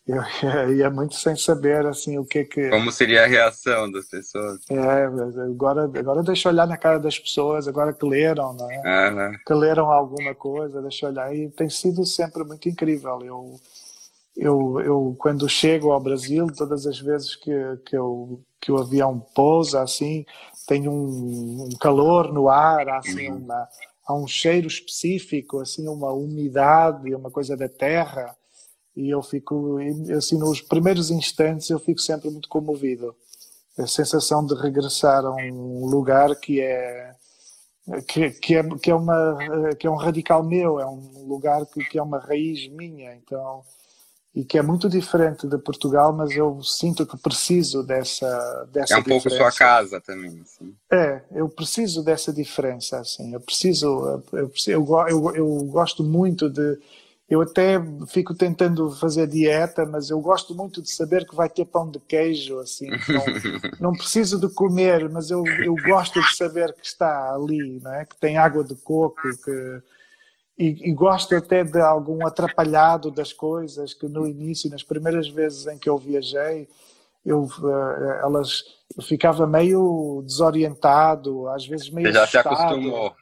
[0.07, 0.21] eu
[0.75, 4.59] ia muito sem saber assim o que que como seria a reação das pessoas?
[4.69, 9.39] É agora agora deixa eu olhar na cara das pessoas agora que leram né?
[9.45, 11.35] Que leram alguma coisa deixa eu olhar.
[11.35, 13.19] E tem sido sempre muito incrível.
[13.23, 13.59] Eu
[14.35, 17.51] eu, eu quando chego ao Brasil, todas as vezes que,
[17.85, 20.25] que, eu, que o avião pousa, assim,
[20.67, 23.37] tem um, um calor no ar, assim, uhum.
[23.37, 23.67] uma,
[24.05, 28.35] há um cheiro específico, assim, uma umidade, uma coisa da terra,
[28.95, 29.77] e eu fico,
[30.15, 33.15] assim, nos primeiros instantes eu fico sempre muito comovido.
[33.77, 37.13] A sensação de regressar a um lugar que é
[38.07, 39.37] que, que, é, que, é, uma,
[39.77, 43.63] que é um radical meu, é um lugar que, que é uma raiz minha, então
[44.35, 48.97] e que é muito diferente de Portugal, mas eu sinto que preciso dessa dessa É
[48.97, 49.29] um diferença.
[49.29, 50.75] pouco sua casa também, assim.
[50.91, 53.33] É, eu preciso dessa diferença, assim.
[53.33, 56.77] Eu preciso, eu, eu, eu, eu gosto muito de
[57.27, 61.65] eu até fico tentando fazer dieta, mas eu gosto muito de saber que vai ter
[61.65, 62.87] pão de queijo, assim.
[62.89, 63.23] Não,
[63.89, 68.05] não preciso de comer, mas eu, eu gosto de saber que está ali, não é?
[68.05, 69.81] Que tem água de coco, que
[70.57, 75.67] e, e, gosto até de algum atrapalhado das coisas que no início, nas primeiras vezes
[75.67, 76.67] em que eu viajei,
[77.25, 78.63] eu, uh, elas
[78.95, 82.55] eu ficava meio desorientado, às vezes meio Você já assustado.
[82.55, 83.15] se acostumou.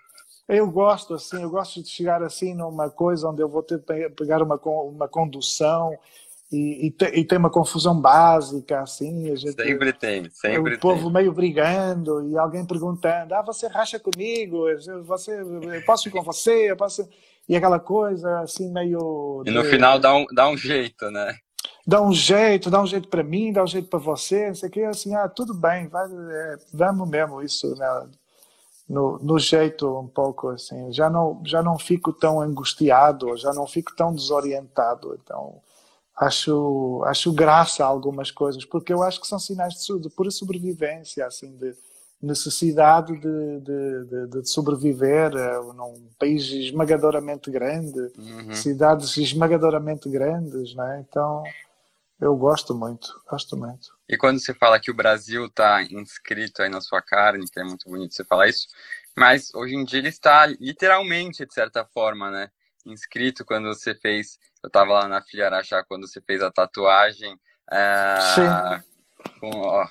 [0.48, 3.80] Eu gosto assim, eu gosto de chegar assim numa coisa onde eu vou ter
[4.14, 5.98] pegar uma uma condução
[6.54, 9.32] e, e, te, e, tem uma confusão básica, assim.
[9.32, 10.74] A gente, sempre tem, sempre o tem.
[10.76, 14.66] O povo meio brigando e alguém perguntando: ah, você racha comigo?
[15.06, 16.72] Você, eu posso ir com você?
[16.72, 17.10] Eu posso...
[17.50, 19.44] E aquela coisa, assim, meio.
[19.46, 21.36] E no final dá um, dá um jeito, né?
[21.86, 24.70] Dá um jeito, dá um jeito para mim, dá um jeito para você, não sei
[24.70, 28.08] o que, assim, ah, tudo bem, vai, é, vamos mesmo isso, né?
[28.88, 33.66] No, no jeito um pouco assim, já não, já não fico tão angustiado, já não
[33.66, 35.62] fico tão desorientado, então
[36.16, 40.32] acho, acho graça a algumas coisas, porque eu acho que são sinais de, de pura
[40.32, 41.76] sobrevivência, assim, de
[42.22, 45.32] necessidade de, de, de, de sobreviver
[45.76, 48.56] num país esmagadoramente grande, uhum.
[48.56, 51.06] cidades esmagadoramente grandes, né?
[51.08, 51.44] Então,
[52.22, 53.90] eu gosto muito, gosto muito.
[54.08, 57.64] E quando você fala que o Brasil está inscrito aí na sua carne, que é
[57.66, 58.68] muito bonito você falar isso,
[59.16, 62.50] mas hoje em dia ele está literalmente, de certa forma, né?
[62.86, 67.38] Inscrito quando você fez eu tava lá na Filha Araxá quando você fez a tatuagem.
[67.70, 68.82] É.
[69.40, 69.88] Com, ó,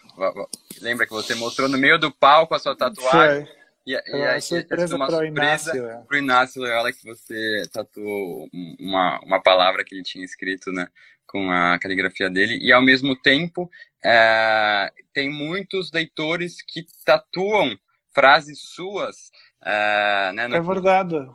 [0.81, 3.47] lembra que você mostrou no meio do palco a sua tatuagem?
[3.47, 3.63] Foi.
[3.85, 6.03] E, e aí, surpresa uma surpresa Inácio, é.
[6.07, 10.87] pro Inácio Loyola que você tatuou uma, uma palavra que ele tinha escrito, né?
[11.27, 12.59] Com a caligrafia dele.
[12.63, 13.71] E ao mesmo tempo,
[14.03, 17.77] é, tem muitos leitores que tatuam
[18.15, 19.31] frases suas.
[19.65, 21.29] É, né, no, é verdade.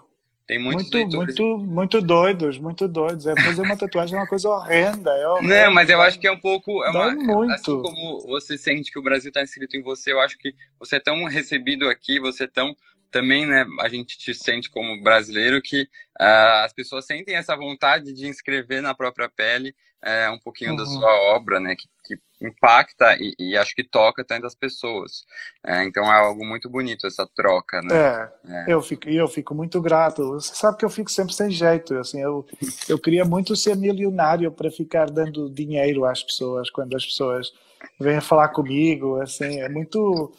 [0.48, 3.28] Tem muitos muito, muito, muito doidos, muito doidos.
[3.28, 5.12] É fazer uma tatuagem é uma coisa horrenda.
[5.12, 5.66] É horrenda.
[5.66, 6.82] Não, mas eu acho que é um pouco.
[6.86, 7.52] É uma, muito.
[7.52, 10.96] Assim como você sente que o Brasil está inscrito em você, eu acho que você
[10.96, 12.74] é tão recebido aqui, você é tão.
[13.12, 15.84] Também, né, a gente te sente como brasileiro que
[16.20, 19.74] uh, as pessoas sentem essa vontade de inscrever na própria pele
[20.04, 20.78] uh, um pouquinho uhum.
[20.78, 25.26] da sua obra, né, que, que impacta e, e, acho que toca tantas pessoas.
[25.66, 27.96] É, então é algo muito bonito essa troca, né?
[27.96, 28.66] É, é.
[28.68, 30.34] eu fico eu fico muito grato.
[30.34, 32.46] Você sabe que eu fico sempre sem jeito, assim, eu
[32.88, 37.52] eu queria muito ser milionário para ficar dando dinheiro às pessoas quando as pessoas
[38.00, 40.32] vêm falar comigo, assim, é muito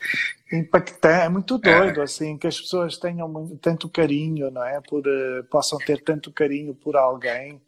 [0.52, 1.78] impactante, é muito é.
[1.78, 4.80] doido, assim, que as pessoas tenham tanto carinho, não é?
[4.80, 7.60] Por, uh, possam ter tanto carinho por alguém.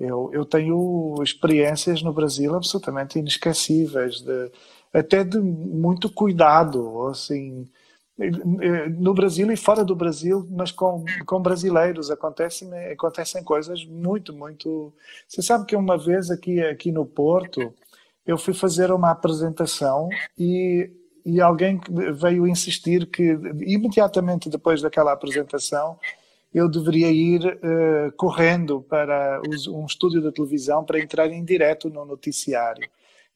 [0.00, 4.50] Eu, eu tenho experiências no Brasil absolutamente inesquecíveis, de,
[4.94, 7.68] até de muito cuidado, assim,
[8.98, 14.92] no Brasil e fora do Brasil, mas com, com brasileiros acontecem acontecem coisas muito muito.
[15.26, 17.72] Você sabe que uma vez aqui aqui no Porto
[18.26, 20.90] eu fui fazer uma apresentação e
[21.24, 21.78] e alguém
[22.14, 25.98] veio insistir que imediatamente depois daquela apresentação
[26.52, 31.88] eu deveria ir uh, correndo para os, um estúdio da televisão para entrar em direto
[31.88, 32.88] no noticiário.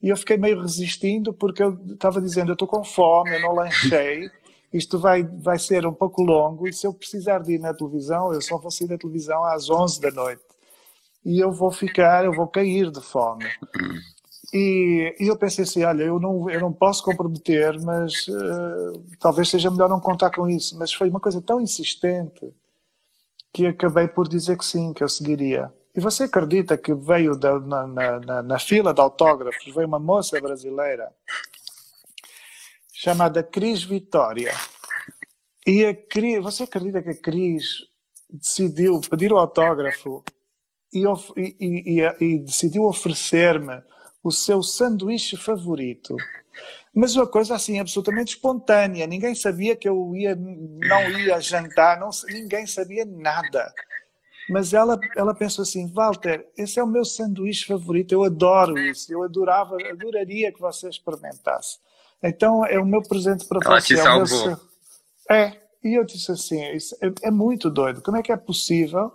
[0.03, 3.55] E eu fiquei meio resistindo porque eu estava dizendo, eu estou com fome, eu não
[3.55, 4.29] lanchei,
[4.73, 8.33] isto vai, vai ser um pouco longo e se eu precisar de ir na televisão,
[8.33, 10.43] eu só vou sair da televisão às 11 da noite.
[11.25, 13.47] E eu vou ficar, eu vou cair de fome.
[14.53, 19.49] E, e, eu pensei assim, olha, eu não, eu não posso comprometer, mas uh, talvez
[19.49, 20.79] seja melhor não contar com isso.
[20.79, 22.53] Mas foi uma coisa tão insistente
[23.55, 25.73] que acabei por dizer que sim, que eu seguiria.
[25.95, 30.41] E você acredita que veio da, na, na, na, fila de autógrafos, veio uma moça
[30.41, 31.15] brasileira
[32.93, 34.53] chamada Cris Vitória.
[35.65, 37.87] E a Cris, você acredita que a Cris
[38.29, 40.25] decidiu pedir o autógrafo
[40.93, 41.05] e,
[41.37, 43.81] e, e, e decidiu oferecer-me
[44.21, 46.17] o seu sanduíche favorito.
[46.95, 49.07] Mas uma coisa assim absolutamente espontânea.
[49.07, 53.73] Ninguém sabia que eu ia, não ia jantar, não, ninguém sabia nada.
[54.49, 59.13] Mas ela, ela pensou assim, Walter, esse é o meu sanduíche favorito, eu adoro isso,
[59.13, 61.79] eu adorava, adoraria que você experimentasse.
[62.23, 63.95] Então é o meu presente para ela você.
[63.95, 64.61] Te é, salvou.
[65.31, 66.77] é, e eu disse assim, é,
[67.23, 68.03] é, muito doido.
[68.03, 69.13] Como é que é possível,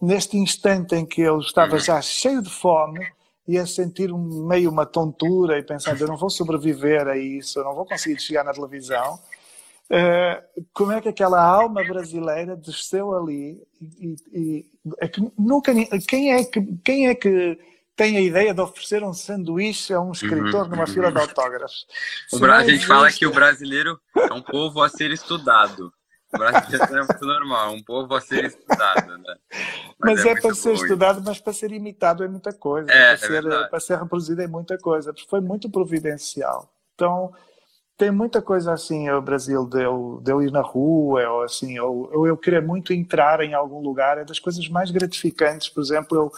[0.00, 1.80] neste instante em que eu estava uhum.
[1.80, 3.00] já cheio de fome,
[3.46, 7.64] ia sentir um, meio uma tontura e pensando, eu não vou sobreviver a isso, eu
[7.64, 9.18] não vou conseguir chegar na televisão.
[9.84, 14.66] Uh, como é que aquela alma brasileira desceu ali e, e
[14.98, 15.72] é que nunca
[16.08, 17.58] quem é que quem é que
[17.94, 20.86] tem a ideia de oferecer um sanduíche a um escritor uhum, numa uhum.
[20.86, 21.86] fila de autógrafos?
[22.54, 22.86] a gente existe...
[22.86, 25.92] fala que o brasileiro é um povo a ser estudado.
[26.38, 29.36] Brasileiro é muito normal, um povo a ser estudado, né?
[29.98, 32.90] Mas, mas é, é para ser estudado, mas para ser imitado é muita coisa.
[32.90, 35.14] É, para, é ser, para ser reproduzido é muita coisa.
[35.28, 36.70] Foi muito providencial.
[36.94, 37.32] Então,
[37.96, 41.78] tem muita coisa assim, o Brasil, de eu, de eu ir na rua, ou assim,
[41.78, 45.68] ou, ou eu querer muito entrar em algum lugar, é das coisas mais gratificantes.
[45.68, 46.32] Por exemplo, eu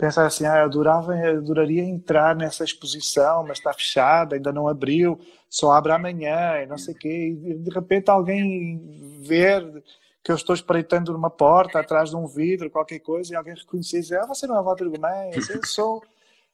[0.00, 4.66] pensar assim, ah, eu adorava, eu adoraria entrar nessa exposição, mas está fechada, ainda não
[4.66, 9.84] abriu, só abre amanhã, e não sei o quê, e de repente alguém ver
[10.24, 13.98] que eu estou espreitando numa porta, atrás de um vidro, qualquer coisa, e alguém reconhecer
[13.98, 15.50] e dizer, ah, você não é Walter Gomes?
[15.50, 16.02] Eu sou...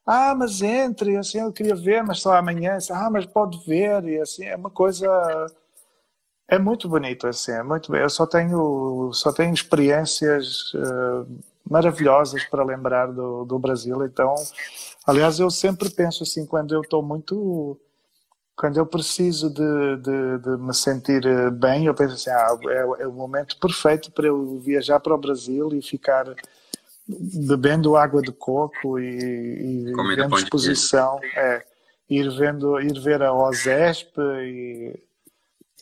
[0.09, 2.77] Ah, mas entre, assim, eu queria ver, mas só amanhã.
[2.91, 5.05] Ah, mas pode ver, e assim, é uma coisa...
[6.47, 10.73] É muito bonito, assim, é muito Eu só tenho, só tenho experiências...
[10.73, 11.27] Uh,
[11.69, 14.03] maravilhosas para lembrar do, do Brasil.
[14.05, 14.33] Então,
[15.05, 17.79] aliás, eu sempre penso assim, quando eu estou muito.
[18.55, 23.03] Quando eu preciso de, de, de, me sentir eh, bem, eu penso assim: ah, é,
[23.03, 26.25] é o momento perfeito para eu viajar para o Brasil e ficar
[27.07, 31.19] bebendo água de coco e, e vendo exposição.
[31.35, 31.63] É,
[32.09, 35.03] ir, vendo, ir ver a OSESP e.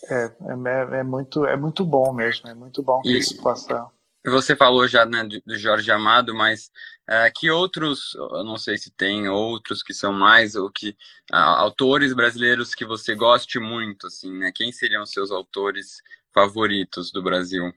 [0.07, 3.89] É, é, é, muito, é muito bom mesmo, é muito bom que isso possa
[4.31, 6.71] você falou já né, do Jorge Amado, mas
[7.09, 10.89] uh, que outros, eu não sei se tem outros que são mais, ou que
[11.31, 14.51] uh, autores brasileiros que você goste muito, assim, né?
[14.53, 16.01] Quem seriam seus autores
[16.33, 17.71] favoritos do Brasil?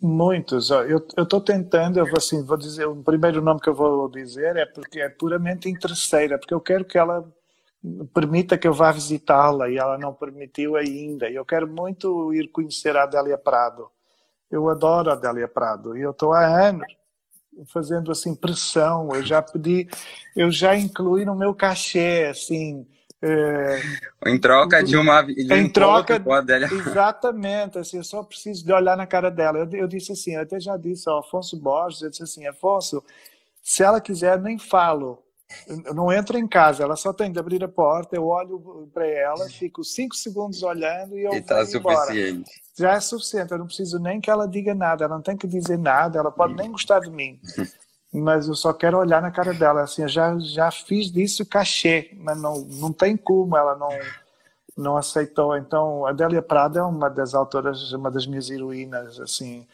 [0.00, 0.70] Muitos.
[0.70, 4.56] Eu estou tentando, eu vou, assim, vou dizer, o primeiro nome que eu vou dizer
[4.56, 7.30] é porque é puramente interesseira, porque eu quero que ela
[8.14, 11.28] permita que eu vá visitá-la e ela não permitiu ainda.
[11.28, 13.90] Eu quero muito ir conhecer a Adélia Prado
[14.50, 16.86] eu adoro a Adélia Prado e eu estou há anos
[17.66, 19.08] fazendo assim pressão.
[19.14, 19.88] Eu já pedi,
[20.34, 22.86] eu já incluí no meu cachê assim.
[23.22, 23.82] É,
[24.26, 26.68] em troca de uma de em um troca com a Adélia.
[26.72, 29.58] Exatamente, assim, eu só preciso de olhar na cara dela.
[29.58, 33.04] Eu, eu disse assim, eu até já disse ao Afonso Borges, eu disse assim, Afonso,
[33.62, 35.22] se ela quiser, nem falo.
[35.94, 39.48] Não entro em casa, ela só tem de abrir a porta, eu olho para ela,
[39.48, 42.50] fico cinco segundos olhando e eu e tá suficiente.
[42.78, 45.46] Já é suficiente, eu não preciso nem que ela diga nada, ela não tem que
[45.46, 47.40] dizer nada, ela pode nem gostar de mim.
[48.12, 49.82] mas eu só quero olhar na cara dela.
[49.82, 53.90] Assim, eu já, já fiz disso cachê, mas não, não tem como, ela não,
[54.76, 55.56] não aceitou.
[55.56, 59.20] Então, a Adélia Prada é uma das autoras, uma das minhas heroínas.
[59.20, 59.66] Assim,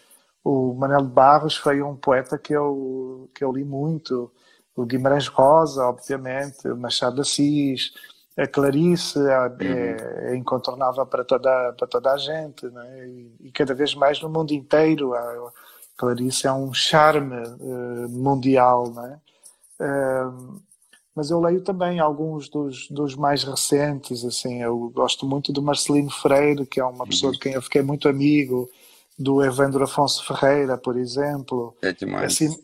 [0.44, 4.30] o Manuel Barros foi um poeta que eu, que eu li muito.
[4.76, 7.92] O Guimarães Rosa, obviamente, o Machado de Assis,
[8.36, 9.56] a Clarice é, uhum.
[9.60, 13.08] é, incontornável para toda, para toda a gente, né?
[13.40, 15.14] e, cada vez mais no mundo inteiro.
[15.14, 15.52] A
[15.96, 18.90] Clarice é um charme uh, mundial.
[18.90, 19.18] Né?
[19.80, 20.60] Uh,
[21.14, 24.22] mas eu leio também alguns dos, dos mais recentes.
[24.22, 27.80] Assim, eu gosto muito do Marcelino Freire, que é uma pessoa de quem eu fiquei
[27.80, 28.68] muito amigo,
[29.18, 31.74] do Evandro Afonso Ferreira, por exemplo.
[31.80, 32.34] É demais.
[32.34, 32.54] Assim,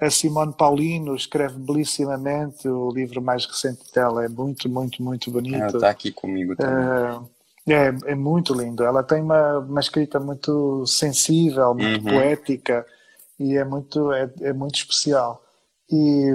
[0.00, 5.56] a Simone Paulino escreve belíssimamente, o livro mais recente dela é muito, muito, muito bonito.
[5.56, 7.28] Ela está aqui comigo também.
[7.66, 8.84] É, é, é, muito lindo.
[8.84, 12.12] Ela tem uma, uma escrita muito sensível, muito uhum.
[12.12, 12.86] poética
[13.38, 15.42] e é muito, é, é muito especial.
[15.90, 16.28] E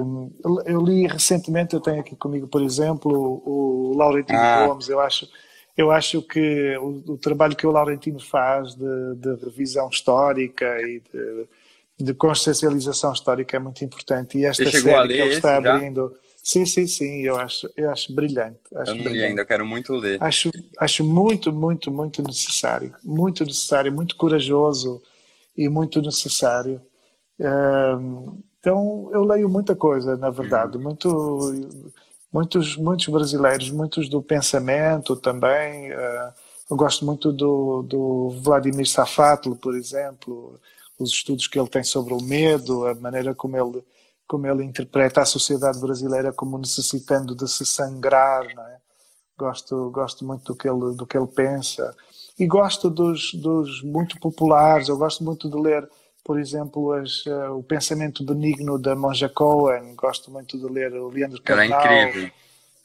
[0.66, 4.68] eu li recentemente, eu tenho aqui comigo, por exemplo, o Laurentino ah.
[4.68, 4.90] Gomes.
[4.90, 5.30] Eu acho,
[5.78, 11.00] eu acho que o, o, trabalho que o Laurentino faz de, de revisão histórica e
[11.00, 11.48] de
[12.00, 16.20] de consciencialização histórica é muito importante e esta série que ele está abrindo já?
[16.44, 19.20] sim sim sim eu acho eu acho brilhante acho eu não brilhante.
[19.20, 25.02] li ainda quero muito ler acho acho muito muito muito necessário muito necessário muito corajoso
[25.56, 26.82] e muito necessário
[28.60, 30.84] então eu leio muita coisa na verdade uhum.
[30.84, 31.74] muito
[32.32, 36.34] muitos muitos brasileiros muitos do pensamento também ah,
[36.70, 40.60] eu gosto muito do, do Vladimir Safatli por exemplo
[41.04, 43.84] os estudos que ele tem sobre o medo, a maneira como ele,
[44.28, 48.78] como ele interpreta a sociedade brasileira como necessitando de se sangrar, é?
[49.38, 51.96] Gosto, gosto muito do que ele, do que ele pensa.
[52.38, 55.90] E gosto dos, dos muito populares, eu gosto muito de ler,
[56.24, 61.10] por exemplo, as, uh, o Pensamento Benigno da Monja Cohen, gosto muito de ler o
[61.10, 61.82] Leandro Carnal.
[61.82, 62.32] é incrível.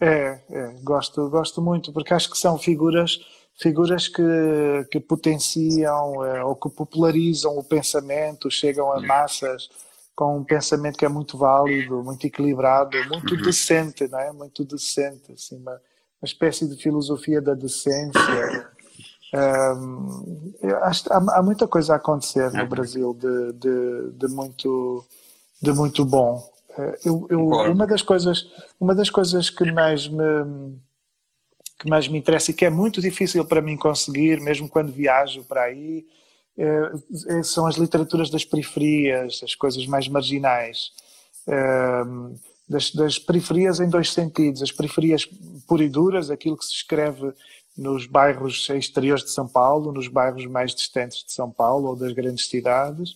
[0.01, 3.19] É, é, gosto, gosto muito, porque acho que são figuras
[3.59, 4.23] figuras que,
[4.91, 9.69] que potenciam eh, ou que popularizam o pensamento, chegam a massas
[10.15, 13.43] com um pensamento que é muito válido, muito equilibrado, muito uhum.
[13.43, 14.33] decente, não é?
[14.33, 18.71] Muito decente, assim, uma, uma espécie de filosofia da decência.
[19.33, 20.53] Um,
[20.83, 22.69] acho, há, há, muita coisa a acontecer no uhum.
[22.69, 25.05] Brasil de, de, de muito
[25.61, 26.49] de muito bom.
[26.77, 28.51] Eh, eu, eu, uma das coisas
[28.81, 30.79] uma das coisas que mais me
[31.79, 35.45] que mais me interessa e que é muito difícil para mim conseguir, mesmo quando viajo
[35.45, 36.05] para aí,
[36.57, 40.91] é, são as literaturas das periferias, as coisas mais marginais.
[41.47, 42.03] É,
[42.69, 44.63] das, das, periferias em dois sentidos.
[44.63, 45.27] As periferias
[45.67, 47.33] pura e duras, aquilo que se escreve
[47.77, 52.13] nos bairros exteriores de São Paulo, nos bairros mais distantes de São Paulo ou das
[52.13, 53.15] grandes cidades,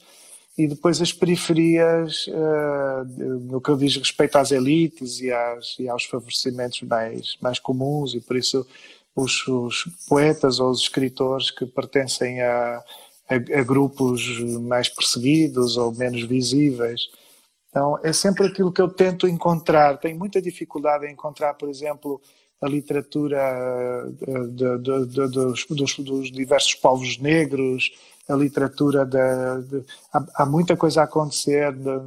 [0.56, 3.04] e depois as periferias uh,
[3.50, 8.20] no que diz respeito às elites e, às, e aos favorecimentos mais, mais comuns e
[8.20, 8.66] por isso
[9.16, 12.82] os, os poetas ou os escritores que pertencem a,
[13.28, 17.08] a, a, grupos mais perseguidos ou menos visíveis.
[17.70, 19.96] Então é sempre aquilo que eu tento encontrar.
[19.98, 22.20] Tenho muita dificuldade em encontrar, por exemplo,
[22.62, 24.08] a literatura
[24.50, 27.92] de, de, de, dos, dos, dos diversos povos negros,
[28.28, 29.60] a literatura da.
[30.12, 32.00] Há, há, muita coisa a acontecer na,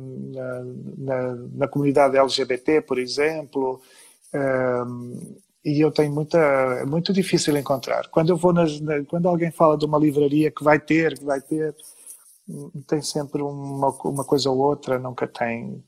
[0.97, 3.81] na, na comunidade LGBT, por exemplo,
[4.33, 6.37] um, e eu tenho muita.
[6.37, 8.07] É muito difícil encontrar.
[8.07, 11.25] Quando eu vou nas, na, quando alguém fala de uma livraria que vai ter, que
[11.25, 11.75] vai ter,
[12.87, 15.83] tem sempre uma, uma coisa ou outra, nunca tem.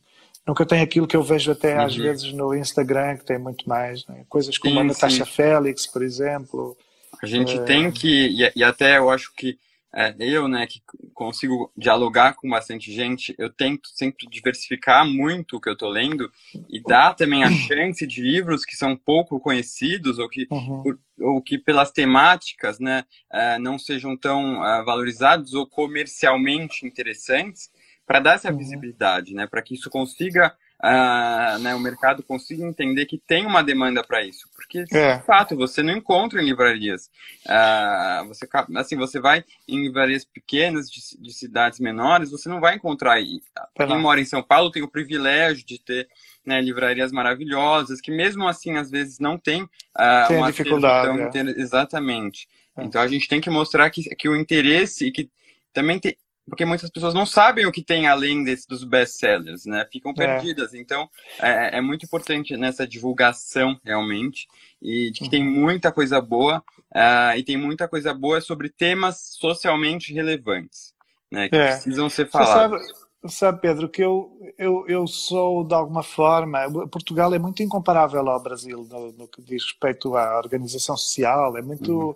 [0.48, 1.86] Nunca tem aquilo que eu vejo até uhum.
[1.86, 4.06] às vezes no Instagram, que tem muito mais.
[4.08, 4.24] Né?
[4.30, 5.32] Coisas como sim, a Natasha sim.
[5.32, 6.78] Félix, por exemplo.
[7.22, 7.64] A gente é...
[7.64, 9.58] tem que, e, e até eu acho que
[9.94, 10.82] é, eu, né, que
[11.14, 16.32] consigo dialogar com bastante gente, eu tento sempre diversificar muito o que eu estou lendo
[16.70, 20.84] e dar também a chance de livros que são pouco conhecidos ou que, uhum.
[20.84, 27.72] por, ou que pelas temáticas, né, é, não sejam tão uh, valorizados ou comercialmente interessantes,
[28.08, 28.58] para dar essa uhum.
[28.58, 33.64] visibilidade, né, para que isso consiga uh, né, o mercado consiga entender que tem uma
[33.64, 34.48] demanda para isso.
[34.56, 35.18] Porque, é.
[35.18, 37.10] de fato, você não encontra em livrarias.
[37.46, 42.76] Uh, você, assim, você vai em livrarias pequenas, de, de cidades menores, você não vai
[42.76, 43.14] encontrar.
[43.14, 43.42] aí.
[43.76, 46.08] quem mora em São Paulo tem o privilégio de ter
[46.46, 51.32] né, livrarias maravilhosas, que mesmo assim, às vezes, não tem, uh, tem uma dificuldade.
[51.32, 51.62] Tão, é.
[51.62, 52.48] Exatamente.
[52.78, 52.84] É.
[52.84, 55.30] Então, a gente tem que mostrar que, que o interesse e que
[55.74, 56.16] também tem,
[56.50, 59.86] porque muitas pessoas não sabem o que tem além desse, dos best-sellers, né?
[59.92, 60.14] Ficam é.
[60.14, 60.74] perdidas.
[60.74, 60.78] É.
[60.78, 64.48] Então, é, é, muito importante nessa divulgação, realmente,
[64.82, 65.30] e de que uhum.
[65.30, 66.64] tem muita coisa boa,
[66.96, 70.94] uh, e tem muita coisa boa sobre temas socialmente relevantes,
[71.30, 71.50] né?
[71.50, 71.72] Que é.
[71.72, 72.82] precisam ser falados.
[72.82, 77.62] Você sabe, sabe, Pedro, que eu, eu, eu sou, de alguma forma, Portugal é muito
[77.62, 81.92] incomparável ao Brasil no, no que diz respeito à organização social, é muito.
[81.92, 82.16] Uhum.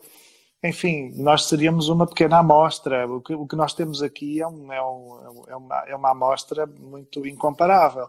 [0.64, 3.08] Enfim, nós seríamos uma pequena amostra.
[3.08, 6.12] O que, o que nós temos aqui é, um, é, um, é, uma, é uma
[6.12, 8.08] amostra muito incomparável.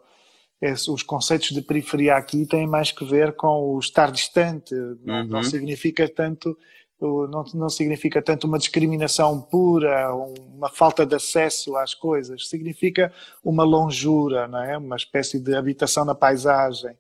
[0.89, 4.75] Os conceitos de periferia aqui têm mais que ver com o estar distante,
[5.05, 5.27] não, uhum.
[5.27, 6.57] não significa tanto
[7.03, 13.65] não, não significa tanto uma discriminação pura, uma falta de acesso às coisas, significa uma
[13.65, 14.79] longura, não é?
[14.79, 16.97] uma espécie de habitação na paisagem.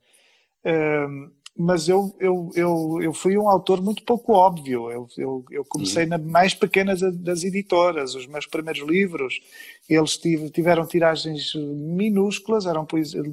[0.65, 4.91] Um, mas eu, eu, eu, eu fui um autor muito pouco óbvio.
[4.91, 6.11] Eu, eu, eu comecei uhum.
[6.11, 8.15] na mais pequena das editoras.
[8.15, 9.41] Os meus primeiros livros,
[9.89, 10.19] eles
[10.53, 12.87] tiveram tiragens minúsculas, eram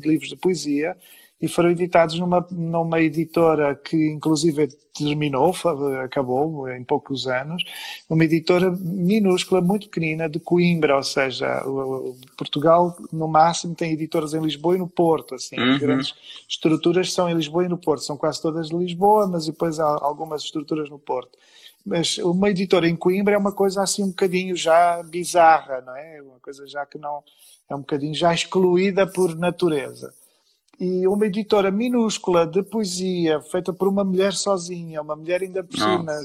[0.04, 0.98] livros de poesia,
[1.42, 5.56] e foram editados numa, numa editora que inclusive terminou,
[6.04, 7.64] acabou em poucos anos,
[8.10, 11.64] uma editora minúscula, muito pequenina, de Coimbra, ou seja,
[12.38, 15.80] Portugal no máximo tem editoras em Lisboa e no Porto, assim, uhum.
[15.80, 16.14] grandes
[16.50, 19.88] estruturas são em Lisboa e no Porto, são quase todas de Lisboa, mas depois há
[20.02, 21.38] algumas estruturas no Porto.
[21.86, 26.22] Mas uma editora em Coimbra é uma coisa assim um bocadinho já bizarra, não é?
[26.22, 27.24] Uma coisa já que não
[27.70, 30.14] é um bocadinho já excluída por natureza
[30.80, 35.78] e uma editora minúscula de poesia feita por uma mulher sozinha, uma mulher ainda por
[35.78, 36.24] cima,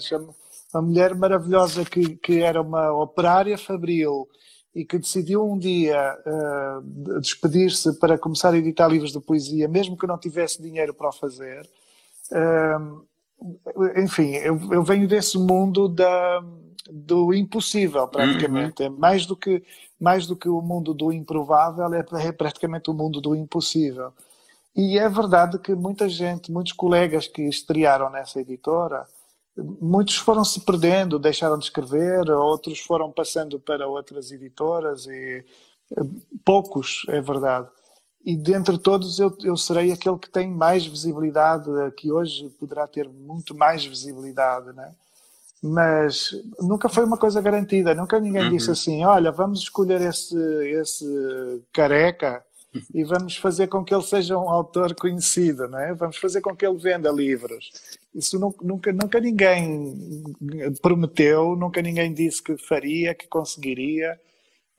[0.72, 4.28] uma mulher maravilhosa que, que era uma operária fabril
[4.74, 9.96] e que decidiu um dia uh, despedir-se para começar a editar livros de poesia, mesmo
[9.96, 11.68] que não tivesse dinheiro para o fazer.
[12.30, 13.05] Uh,
[13.96, 16.42] enfim, eu, eu, venho desse mundo da,
[16.90, 18.82] do impossível, praticamente.
[18.82, 18.86] Uhum.
[18.86, 19.62] É mais do que
[20.00, 24.12] mais do que o mundo do improvável, é, é praticamente o mundo do impossível.
[24.77, 29.07] E é verdade que muita gente, muitos colegas que estrearam nessa editora,
[29.57, 35.45] muitos foram se perdendo, deixaram de escrever, outros foram passando para outras editoras e
[35.97, 36.05] eh,
[36.45, 37.68] poucos, é verdade.
[38.25, 43.09] E dentre todos eu, eu serei aquele que tem mais visibilidade, que hoje poderá ter
[43.09, 44.93] muito mais visibilidade, né?
[45.62, 48.51] Mas nunca foi uma coisa garantida, nunca ninguém uhum.
[48.51, 50.37] disse assim, olha, vamos escolher esse,
[50.68, 52.45] esse careca
[52.93, 55.95] e vamos fazer com que ele seja um autor conhecido, não é?
[55.95, 57.70] Vamos fazer com que ele venda livros.
[58.14, 60.25] Isso nunca, nunca ninguém
[60.83, 64.18] prometeu, nunca ninguém disse que faria, que conseguiria.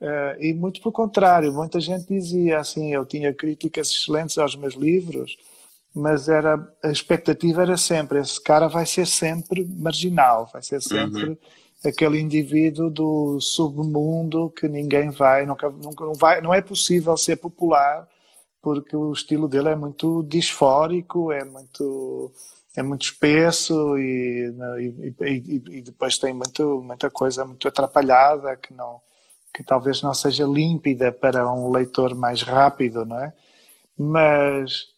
[0.00, 4.74] Uh, e muito pelo contrário, muita gente dizia assim, eu tinha críticas excelentes aos meus
[4.74, 5.36] livros,
[5.94, 11.30] mas era a expectativa era sempre esse cara vai ser sempre marginal, vai ser sempre
[11.30, 11.36] uhum
[11.84, 17.36] aquele indivíduo do submundo que ninguém vai, nunca, nunca não vai, não é possível ser
[17.36, 18.08] popular
[18.60, 22.32] porque o estilo dele é muito disfórico, é muito
[22.74, 28.74] é muito espesso e, e, e, e depois tem muito, muita coisa muito atrapalhada que
[28.74, 29.00] não
[29.54, 33.32] que talvez não seja límpida para um leitor mais rápido, não é?
[33.96, 34.88] Mas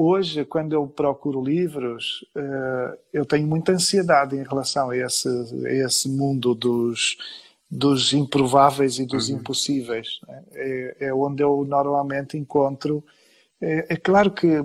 [0.00, 5.28] Hoje, quando eu procuro livros, uh, eu tenho muita ansiedade em relação a esse,
[5.66, 7.16] a esse mundo dos,
[7.68, 9.38] dos improváveis e dos uhum.
[9.38, 10.20] impossíveis.
[10.28, 10.44] Né?
[10.52, 13.04] É, é, onde eu normalmente encontro.
[13.60, 14.62] É, é claro que eh,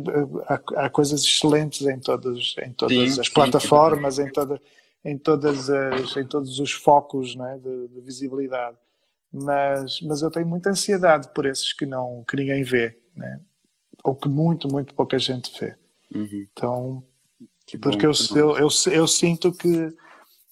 [0.48, 4.26] há, há, coisas excelentes em, todos, em todas sim, as plataformas, sim.
[4.26, 4.62] Em, toda,
[5.04, 8.78] em, todas as, em todos os focos né, de, de, visibilidade.
[9.32, 12.96] Mas, mas eu tenho muita ansiedade por esses que, não, que ninguém vê.
[13.16, 13.40] Né?
[14.04, 15.76] Ou que muito, muito pouca gente vê.
[16.14, 16.48] Uhum.
[16.52, 17.04] Então,
[17.66, 19.94] que porque bom, eu, eu, eu, eu, sinto que,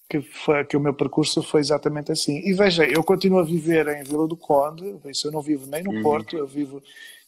[0.08, 2.38] que, foi, que o meu percurso foi exatamente assim.
[2.44, 5.82] E veja, eu continuo a viver em Vila do Conde, isso eu não vivo nem
[5.82, 6.02] no uhum.
[6.02, 6.82] Porto, eu vivo.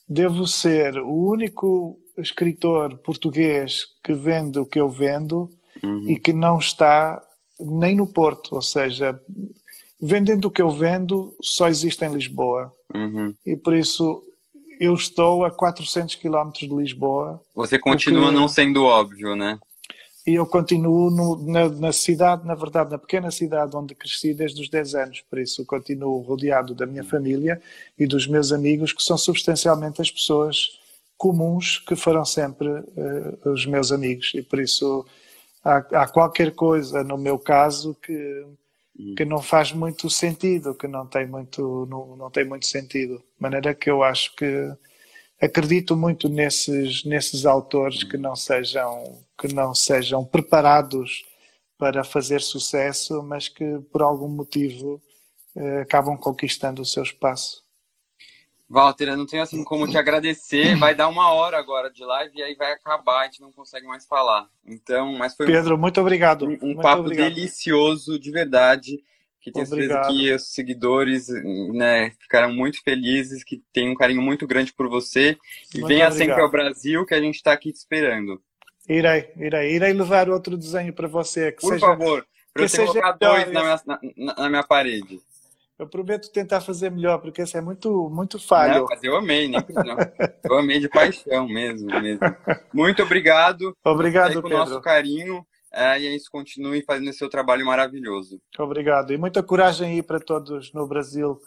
[0.08, 5.50] Devo ser o único escritor português que vende o que eu vendo
[5.82, 6.08] uhum.
[6.08, 7.22] e que não está
[7.58, 9.18] nem no Porto, ou seja,
[10.00, 12.72] vendendo o que eu vendo só existe em Lisboa.
[12.94, 13.34] Uhum.
[13.46, 14.22] E por isso
[14.80, 17.40] eu estou a 400 km de Lisboa.
[17.54, 18.36] Você continua porque...
[18.36, 19.58] não sendo óbvio, né?
[20.26, 24.62] E eu continuo no, na, na, cidade, na verdade, na pequena cidade onde cresci desde
[24.62, 25.24] os 10 anos.
[25.28, 27.60] Por isso, continuo rodeado da minha família
[27.98, 30.78] e dos meus amigos, que são substancialmente as pessoas
[31.18, 34.32] comuns que foram sempre uh, os meus amigos.
[34.34, 35.04] E por isso,
[35.62, 38.46] há, há qualquer coisa, no meu caso, que
[39.16, 43.18] que não faz muito sentido, que não tem muito, não, não tem muito sentido.
[43.18, 44.72] De maneira que eu acho que
[45.40, 51.24] acredito muito nesses, nesses autores que não sejam, que não sejam preparados
[51.76, 55.02] para fazer sucesso, mas que por algum motivo
[55.56, 57.63] eh, acabam conquistando o seu espaço.
[58.68, 60.76] Walter, eu não tenho assim como te agradecer.
[60.76, 63.86] Vai dar uma hora agora de live e aí vai acabar, a gente não consegue
[63.86, 64.48] mais falar.
[64.66, 66.46] Então, mas foi Pedro, muito obrigado.
[66.46, 67.34] Um, um muito papo obrigado.
[67.34, 68.98] delicioso, de verdade.
[69.40, 71.28] que tenho certeza que os seguidores
[71.74, 75.36] né, ficaram muito felizes, que tem um carinho muito grande por você.
[75.74, 76.12] E muito venha obrigado.
[76.12, 78.40] sempre ao Brasil, que a gente está aqui te esperando.
[78.88, 79.74] Irei, irei.
[79.76, 81.52] Irei levar outro desenho para você.
[81.52, 83.80] por seja, favor, para eu ter colocar dois na minha,
[84.16, 85.20] na, na minha parede.
[85.76, 88.80] Eu prometo tentar fazer melhor, porque esse é muito, muito falho.
[88.80, 89.58] Não, mas eu amei, né?
[89.68, 89.96] Não.
[90.44, 92.20] Eu amei de paixão mesmo, mesmo.
[92.72, 93.76] Muito obrigado.
[93.82, 95.44] Obrigado, com o nosso carinho.
[95.72, 98.40] É, e é isso, continue fazendo esse seu trabalho maravilhoso.
[98.56, 99.12] Obrigado.
[99.12, 101.40] E muita coragem aí para todos no Brasil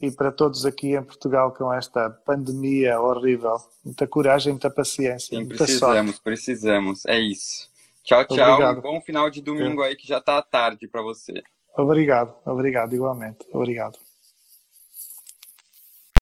[0.00, 3.56] e para todos aqui em Portugal com esta pandemia horrível.
[3.84, 5.36] Muita coragem, muita paciência.
[5.36, 6.22] Sim, muita precisamos, sorte.
[6.22, 7.04] precisamos.
[7.04, 7.68] É isso.
[8.02, 8.52] Tchau, tchau.
[8.52, 8.78] Obrigado.
[8.78, 11.42] Um bom final de domingo aí que já está tarde para você.
[11.76, 13.46] Obrigado, obrigado, igualmente.
[13.52, 13.98] Obrigado.